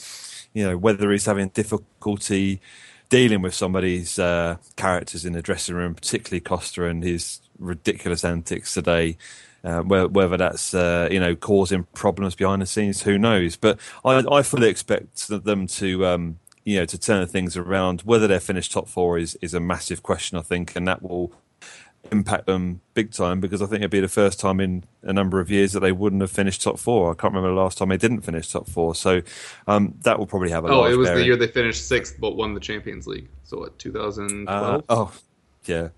[0.52, 2.60] you know whether he's having difficulty
[3.08, 8.74] dealing with somebody's uh, characters in the dressing room, particularly Costa and his ridiculous antics
[8.74, 9.16] today.
[9.64, 13.56] Uh, whether that's uh, you know causing problems behind the scenes, who knows?
[13.56, 18.02] But I, I fully expect them to um, you know to turn things around.
[18.02, 21.32] Whether they're finished top four is is a massive question, I think, and that will
[22.12, 25.40] impact them big time because I think it'd be the first time in a number
[25.40, 27.10] of years that they wouldn't have finished top four.
[27.10, 28.94] I can't remember the last time they didn't finish top four.
[28.94, 29.22] So
[29.66, 30.68] um, that will probably have a.
[30.68, 31.20] Oh, it was bearing.
[31.20, 33.28] the year they finished sixth but won the Champions League.
[33.44, 34.48] So what, 2012?
[34.48, 35.12] Uh, oh,
[35.68, 35.88] yeah.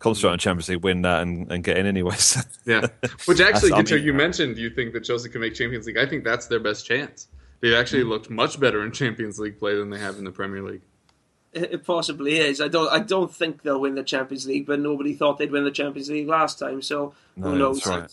[0.00, 2.16] Concentrate on Champions League, win that, and, and get in anyway.
[2.64, 2.86] yeah,
[3.26, 5.98] which actually, I mean, you mentioned you think that Chelsea can make Champions League.
[5.98, 7.28] I think that's their best chance.
[7.60, 8.08] They've actually mm.
[8.08, 10.82] looked much better in Champions League play than they have in the Premier League.
[11.52, 12.60] It possibly is.
[12.60, 12.90] I don't.
[12.92, 16.08] I don't think they'll win the Champions League, but nobody thought they'd win the Champions
[16.08, 16.80] League last time.
[16.80, 17.84] So no, who knows?
[17.86, 18.08] Right.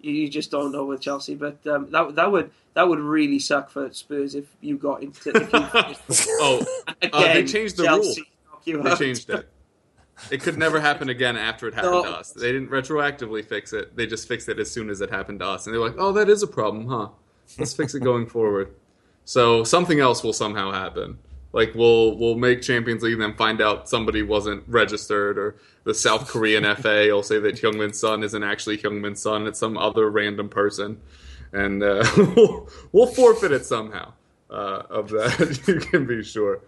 [0.00, 1.34] You, you, just don't know with Chelsea.
[1.34, 5.32] But um, that that would that would really suck for Spurs if you got into.
[6.08, 6.64] If you oh,
[7.02, 8.24] again, uh, they changed the Chelsea
[8.68, 8.84] rule.
[8.84, 9.48] They changed it.
[10.30, 12.04] It could never happen again after it happened no.
[12.04, 12.32] to us.
[12.32, 13.94] They didn't retroactively fix it.
[13.96, 16.12] They just fixed it as soon as it happened to us, and they're like, "Oh,
[16.12, 17.08] that is a problem, huh?
[17.58, 18.74] Let's fix it going forward."
[19.24, 21.18] So something else will somehow happen.
[21.52, 25.94] Like we'll we'll make Champions League and then find out somebody wasn't registered or the
[25.94, 30.10] South Korean FA will say that Heung-min Son isn't actually Heung-min Son, it's some other
[30.10, 31.00] random person.
[31.52, 34.12] And uh, we'll, we'll forfeit it somehow
[34.50, 36.60] uh, of that, you can be sure.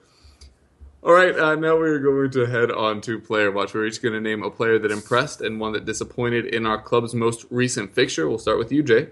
[1.03, 3.73] All right, uh, now we're going to head on to player watch.
[3.73, 6.81] We're each going to name a player that impressed and one that disappointed in our
[6.81, 8.29] club's most recent fixture.
[8.29, 9.09] We'll start with you, Jay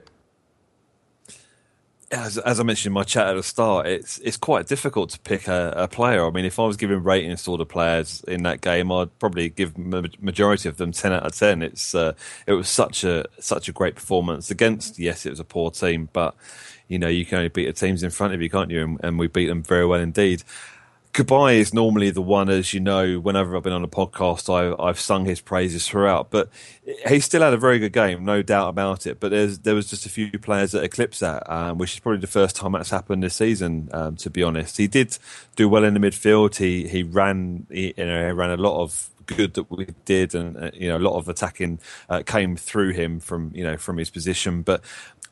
[2.10, 5.18] as, as I mentioned in my chat at the start, it's it's quite difficult to
[5.20, 6.26] pick a, a, player.
[6.26, 9.16] I mean, if I was giving ratings to all the players in that game, I'd
[9.18, 11.62] probably give majority of them ten out of ten.
[11.62, 12.12] It's uh,
[12.46, 14.98] it was such a such a great performance against.
[14.98, 16.36] Yes, it was a poor team, but
[16.86, 18.82] you know you can only beat the teams in front of you, can't you?
[18.82, 20.44] And, and we beat them very well indeed.
[21.16, 24.86] Cabaye is normally the one, as you know, whenever I've been on a podcast, I,
[24.86, 26.28] have sung his praises throughout.
[26.28, 26.50] But
[27.08, 29.18] he still had a very good game, no doubt about it.
[29.18, 32.26] But there was just a few players that eclipsed that, um, which is probably the
[32.26, 33.88] first time that's happened this season.
[33.92, 35.16] Um, to be honest, he did
[35.56, 36.56] do well in the midfield.
[36.56, 40.34] He he ran he, you know he ran a lot of good that we did,
[40.34, 43.76] and uh, you know a lot of attacking uh, came through him from you know
[43.76, 44.62] from his position.
[44.62, 44.82] But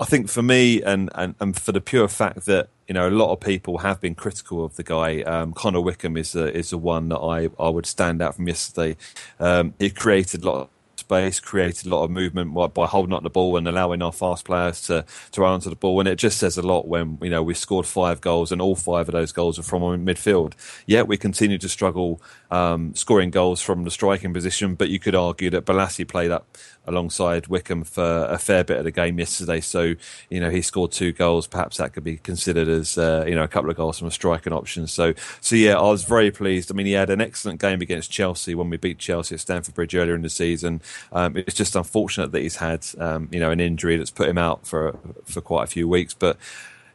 [0.01, 3.11] I think for me, and, and, and for the pure fact that you know a
[3.11, 6.71] lot of people have been critical of the guy, um, Connor Wickham is a, is
[6.71, 8.97] the one that I, I would stand out from yesterday.
[9.39, 13.23] Um, he created a lot of space, created a lot of movement by holding up
[13.23, 16.01] the ball and allowing our fast players to, to run onto the ball.
[16.01, 18.77] And it just says a lot when, you know, we scored five goals and all
[18.77, 20.55] five of those goals are from midfield.
[20.87, 25.15] Yet we continue to struggle um, scoring goals from the striking position, but you could
[25.15, 26.57] argue that Bolasie played up
[26.87, 29.61] alongside Wickham for a fair bit of the game yesterday.
[29.61, 29.95] So,
[30.31, 31.47] you know, he scored two goals.
[31.47, 34.11] Perhaps that could be considered as, uh, you know, a couple of goals from a
[34.11, 34.87] striking option.
[34.87, 36.71] So, so yeah, I was very pleased.
[36.71, 39.75] I mean, he had an excellent game against Chelsea when we beat Chelsea at Stamford
[39.75, 40.81] Bridge earlier in the season.
[41.13, 44.39] Um, it's just unfortunate that he's had, um, you know, an injury that's put him
[44.39, 46.37] out for, for quite a few weeks, but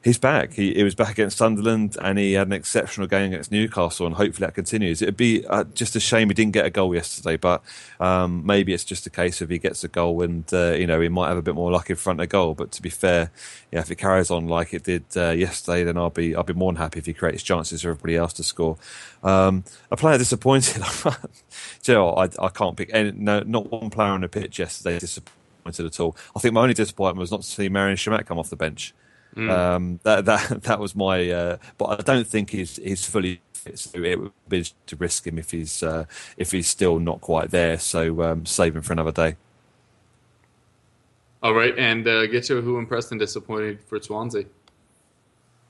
[0.04, 0.54] he's back.
[0.54, 4.16] He, he was back against Sunderland, and he had an exceptional game against Newcastle, and
[4.16, 5.02] hopefully that continues.
[5.02, 7.64] It'd be uh, just a shame he didn't get a goal yesterday, but
[8.00, 11.00] um, maybe it's just a case of he gets a goal, and uh, you know
[11.02, 12.54] he might have a bit more luck in front of goal.
[12.54, 13.32] But to be fair,
[13.72, 16.54] yeah, if it carries on like it did uh, yesterday, then I'll be I'll be
[16.54, 18.78] more than happy if he creates chances for everybody else to score.
[19.24, 20.82] Um, a player disappointed.
[21.88, 25.86] know, I, I can't pick any, no, not one player on the pitch yesterday disappointed
[25.86, 26.16] at all.
[26.36, 28.94] I think my only disappointment was not to see Marouane Chamakh come off the bench.
[29.36, 29.50] Mm.
[29.50, 31.30] Um, that that that was my.
[31.30, 35.28] Uh, but I don't think he's he's fully fit, so it would be to risk
[35.28, 36.06] him if he's uh,
[36.38, 37.78] if he's still not quite there.
[37.80, 39.36] So um, save him for another day.
[41.42, 44.46] All right, and uh, get to who impressed and disappointed for Swansea.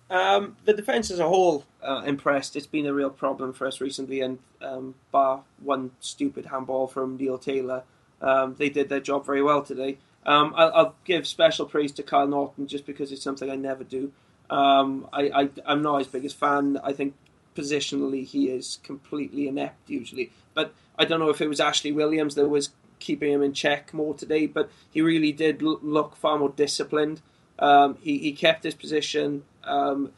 [0.09, 2.55] Um, the defence as a whole uh, impressed.
[2.55, 7.17] It's been a real problem for us recently, and um, bar one stupid handball from
[7.17, 7.83] Neil Taylor,
[8.21, 9.97] um, they did their job very well today.
[10.29, 13.83] Um, I'll, I'll, give special praise to Kyle Naughton just because it's something I never
[13.83, 14.11] do.
[14.47, 16.79] Um, I, I, am not his biggest fan.
[16.83, 17.15] I think
[17.55, 20.31] positionally he is completely inept usually.
[20.53, 22.69] But I don't know if it was Ashley Williams that was
[22.99, 27.21] keeping him in check more today, but he really did look far more disciplined.
[27.57, 30.11] Um, he, he kept his position, um,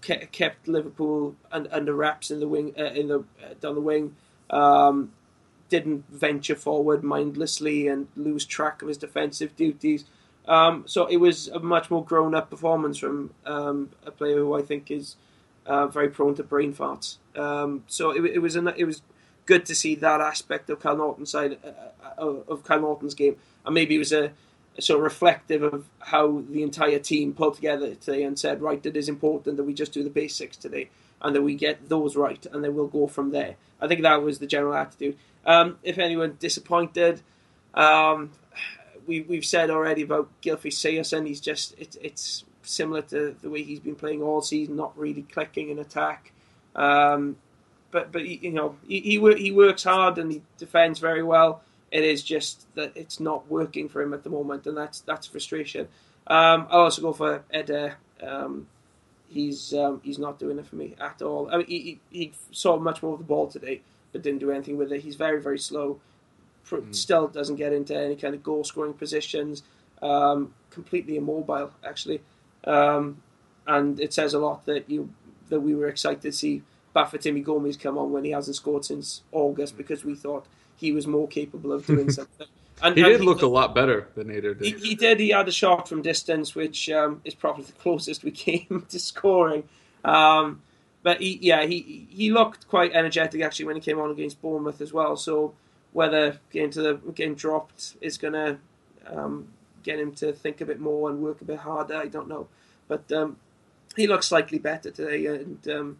[0.00, 4.16] kept Liverpool under wraps in the wing, uh, in the uh, down the wing.
[4.50, 5.12] Um,
[5.68, 10.04] didn't venture forward mindlessly and lose track of his defensive duties.
[10.46, 14.54] Um, so it was a much more grown up performance from um, a player who
[14.54, 15.16] I think is
[15.66, 17.16] uh, very prone to brain farts.
[17.34, 19.02] Um, so it, it, was an, it was
[19.46, 23.74] good to see that aspect of Kyle Naughton's side uh, uh of Naughton's game, and
[23.74, 24.32] maybe it was a,
[24.76, 28.84] a, sort of reflective of how the entire team pulled together today and said, right,
[28.84, 30.90] it is important that we just do the basics today
[31.22, 33.56] and that we get those right, and then we'll go from there.
[33.80, 35.16] I think that was the general attitude.
[35.46, 37.20] Um, if anyone disappointed,
[37.74, 38.32] um,
[39.06, 41.26] we, we've said already about Gylfi Sigurdsson.
[41.26, 45.22] He's just it's it's similar to the way he's been playing all season, not really
[45.22, 46.32] clicking in attack.
[46.74, 47.36] Um,
[47.90, 51.62] but but you know he he, he works hard and he defends very well.
[51.90, 55.26] It is just that it's not working for him at the moment, and that's that's
[55.26, 55.88] frustration.
[56.26, 57.96] Um, I'll also go for Eder.
[58.22, 58.66] Um,
[59.28, 61.48] he's um, he's not doing it for me at all.
[61.52, 63.82] I mean, he, he, he saw much more of the ball today
[64.14, 65.00] but didn't do anything with it.
[65.02, 66.00] He's very, very slow.
[66.70, 66.94] Mm.
[66.94, 69.64] Still doesn't get into any kind of goal scoring positions.
[70.00, 72.22] Um, completely immobile, actually.
[72.62, 73.22] Um,
[73.66, 75.10] and it says a lot that you
[75.48, 76.62] that we were excited to see
[76.94, 80.46] Bafétimbi Gomis come on when he hasn't scored since August because we thought
[80.76, 82.46] he was more capable of doing something.
[82.82, 84.66] And, he and did he, look a lot better than Eder did.
[84.66, 85.20] He, he, did.
[85.20, 88.98] He had a shot from distance, which um, is probably the closest we came to
[88.98, 89.64] scoring.
[90.04, 90.62] Um,
[91.02, 94.80] but he, yeah, he he looked quite energetic actually when he came on against Bournemouth
[94.80, 95.16] as well.
[95.16, 95.54] So
[95.92, 98.58] whether getting to the getting dropped is going to
[99.06, 99.48] um,
[99.82, 102.48] get him to think a bit more and work a bit harder, I don't know.
[102.88, 103.36] But um,
[103.96, 105.98] he looks slightly better today, and um,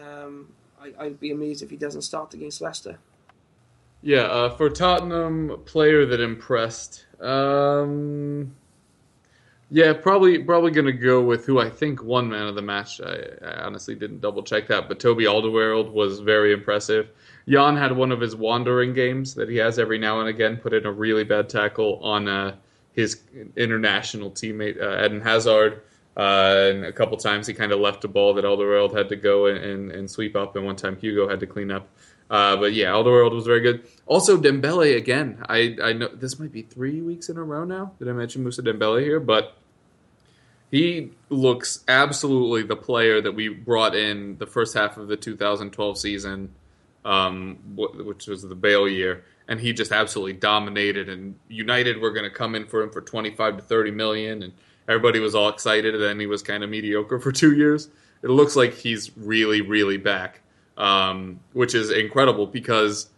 [0.00, 0.48] um
[0.98, 2.98] I, would be amazed if he doesn't start against Leicester.
[4.04, 7.06] Yeah, uh, for Tottenham, player that impressed.
[7.22, 8.54] Um,
[9.70, 13.00] yeah, probably probably going to go with who I think won man of the match.
[13.00, 17.08] I, I honestly didn't double check that, but Toby Alderweireld was very impressive.
[17.48, 20.74] Jan had one of his wandering games that he has every now and again, put
[20.74, 22.56] in a really bad tackle on uh,
[22.92, 23.22] his
[23.56, 25.80] international teammate uh, Eden Hazard.
[26.14, 29.16] Uh, and a couple times he kind of left a ball that Alderweireld had to
[29.16, 31.88] go and, and, and, sweep up, and one time Hugo had to clean up.
[32.30, 33.86] Uh, but yeah, Alderweireld was very good.
[34.06, 35.44] Also, Dembele again.
[35.48, 37.92] I, I know this might be three weeks in a row now.
[37.98, 39.20] Did I mention Musa Dembele here?
[39.20, 39.56] But
[40.74, 45.98] he looks absolutely the player that we brought in the first half of the 2012
[45.98, 46.52] season,
[47.04, 51.08] um, which was the Bale year, and he just absolutely dominated.
[51.08, 54.52] And United were going to come in for him for 25 to 30 million, and
[54.88, 55.94] everybody was all excited.
[55.94, 57.88] And then he was kind of mediocre for two years.
[58.22, 60.40] It looks like he's really, really back,
[60.76, 63.08] um, which is incredible because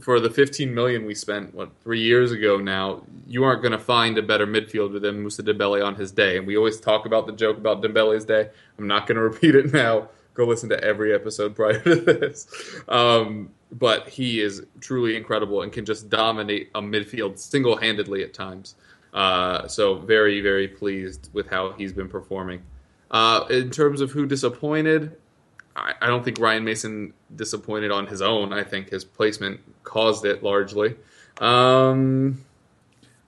[0.00, 3.78] for the 15 million we spent what three years ago now, you aren't going to
[3.78, 6.36] find a better midfielder than Musa Dembele on his day.
[6.36, 8.48] And we always talk about the joke about Dembele's day.
[8.78, 10.08] I'm not going to repeat it now.
[10.34, 12.46] Go listen to every episode prior to this.
[12.88, 18.32] Um, but he is truly incredible and can just dominate a midfield single handedly at
[18.32, 18.76] times.
[19.12, 22.62] Uh, so very very pleased with how he's been performing.
[23.10, 25.16] Uh, in terms of who disappointed,
[25.78, 28.52] I, I don't think Ryan Mason disappointed on his own.
[28.52, 30.96] I think his placement caused it largely.
[31.40, 32.44] Um,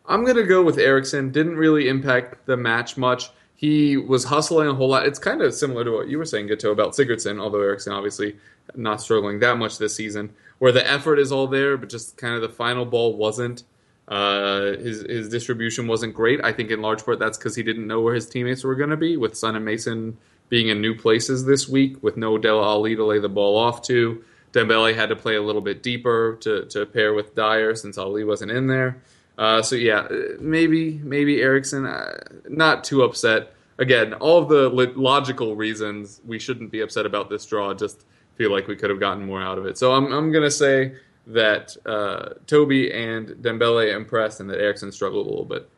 [0.06, 1.30] I'm gonna go with Eriksen.
[1.30, 3.30] Didn't really impact the match much.
[3.54, 5.06] He was hustling a whole lot.
[5.06, 8.36] It's kind of similar to what you were saying, Guto, about Sigurdsson, although Eriksen obviously
[8.74, 12.34] not struggling that much this season, where the effort is all there, but just kind
[12.34, 13.64] of the final ball wasn't.
[14.08, 16.40] Uh, his his distribution wasn't great.
[16.42, 18.90] I think in large part that's because he didn't know where his teammates were going
[18.90, 19.16] to be.
[19.16, 20.16] With Son and Mason
[20.50, 23.80] being in new places this week, with no Dele Alli to lay the ball off
[23.82, 24.22] to,
[24.52, 28.24] Dembele had to play a little bit deeper to, to pair with Dier since Alli
[28.24, 29.00] wasn't in there.
[29.38, 30.06] Uh, so yeah,
[30.38, 31.86] maybe maybe Eriksen.
[31.86, 33.54] Uh, not too upset.
[33.78, 37.72] Again, all the logical reasons we shouldn't be upset about this draw.
[37.72, 39.78] Just feel like we could have gotten more out of it.
[39.78, 40.96] So I'm I'm gonna say
[41.28, 45.70] that uh, Toby and Dembele impressed, and that Eriksen struggled a little bit.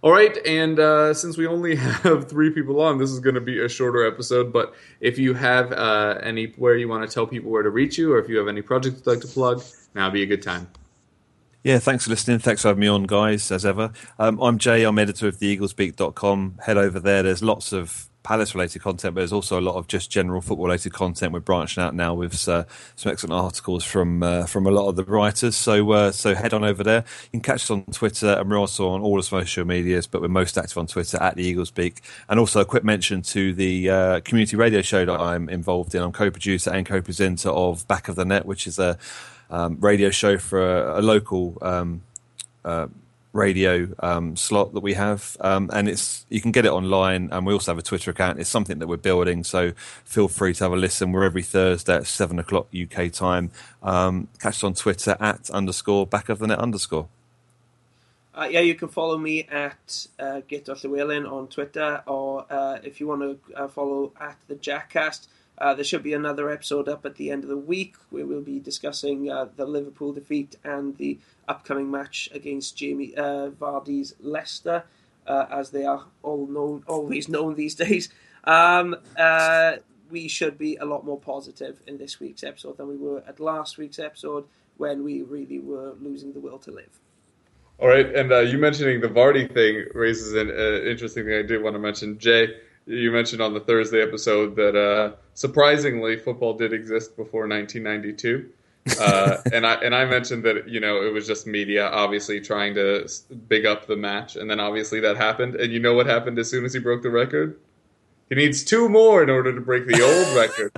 [0.00, 1.74] All right, and uh, since we only
[2.04, 4.52] have three people on, this is going to be a shorter episode.
[4.52, 7.98] But if you have uh, any where you want to tell people where to reach
[7.98, 9.62] you, or if you have any projects you'd like to plug,
[9.94, 10.68] now be a good time.
[11.64, 12.38] Yeah, thanks for listening.
[12.38, 13.92] Thanks for having me on, guys, as ever.
[14.20, 14.84] Um, I'm Jay.
[14.84, 16.60] I'm editor of the theeaglesbeak.com.
[16.64, 17.24] Head over there.
[17.24, 20.66] There's lots of Palace related content, but there's also a lot of just general football
[20.66, 21.32] related content.
[21.32, 22.64] We're branching out now with uh,
[22.94, 25.56] some excellent articles from uh, from a lot of the writers.
[25.56, 27.06] So uh, so head on over there.
[27.32, 30.20] You can catch us on Twitter, and we're also on all the social medias, but
[30.20, 32.02] we're most active on Twitter at the Eagles Beak.
[32.28, 36.02] And also a quick mention to the uh, community radio show that I'm involved in.
[36.02, 38.98] I'm co-producer and co-presenter of Back of the Net, which is a
[39.48, 41.56] um, radio show for a, a local.
[41.62, 42.02] Um,
[42.62, 42.88] uh,
[43.38, 47.28] radio um, slot that we have, um, and it's you can get it online.
[47.32, 48.38] And we also have a Twitter account.
[48.38, 49.72] It's something that we're building, so
[50.04, 51.12] feel free to have a listen.
[51.12, 53.50] We're every Thursday at seven o'clock UK time.
[53.82, 57.08] Um, catch us on Twitter at underscore back of the net underscore.
[58.34, 63.00] Uh, yeah, you can follow me at uh, Guto Llewelyn on Twitter, or uh, if
[63.00, 65.28] you want to uh, follow at the Jackcast.
[65.60, 68.40] Uh, there should be another episode up at the end of the week where we'll
[68.40, 71.18] be discussing uh, the Liverpool defeat and the
[71.48, 74.84] upcoming match against Jamie uh, Vardy's Leicester,
[75.26, 78.08] uh, as they are all known, always known these days.
[78.44, 79.76] Um, uh,
[80.10, 83.40] we should be a lot more positive in this week's episode than we were at
[83.40, 84.44] last week's episode
[84.76, 87.00] when we really were losing the will to live.
[87.80, 90.50] All right, and uh, you mentioning the Vardy thing raises an
[90.88, 92.18] interesting thing I did want to mention.
[92.18, 98.48] Jay, you mentioned on the Thursday episode that uh, surprisingly football did exist before 1992.
[99.00, 102.74] Uh, and I and I mentioned that you know it was just media obviously trying
[102.74, 103.08] to
[103.48, 105.56] big up the match, and then obviously that happened.
[105.56, 107.58] And you know what happened as soon as he broke the record?
[108.28, 110.72] He needs two more in order to break the old record.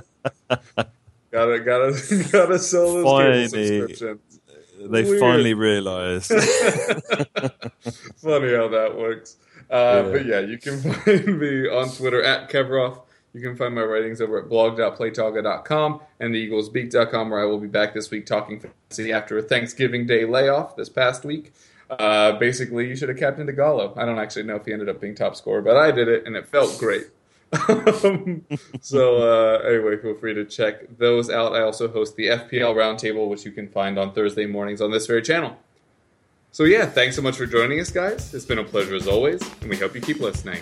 [1.31, 4.39] gotta gotta gotta sell those finally, subscriptions.
[4.79, 5.19] They Weird.
[5.19, 6.29] finally realized.
[6.29, 6.41] Funny
[8.55, 9.37] how that works.
[9.69, 10.11] Uh, yeah.
[10.11, 13.01] But yeah, you can find me on Twitter at Kevroff.
[13.33, 17.93] You can find my writings over at blog.playtoga.com and theeaglesbeak.com, where I will be back
[17.93, 21.53] this week talking fantasy after a Thanksgiving Day layoff this past week.
[21.89, 23.93] Uh, basically, you should have captained Gallo.
[23.97, 26.25] I don't actually know if he ended up being top scorer, but I did it,
[26.25, 27.07] and it felt great.
[28.81, 31.53] so uh, anyway, feel free to check those out.
[31.53, 35.05] I also host the FPL Roundtable, which you can find on Thursday mornings on this
[35.05, 35.57] very channel.
[36.53, 38.33] So, yeah, thanks so much for joining us, guys.
[38.33, 40.61] It's been a pleasure as always, and we hope you keep listening.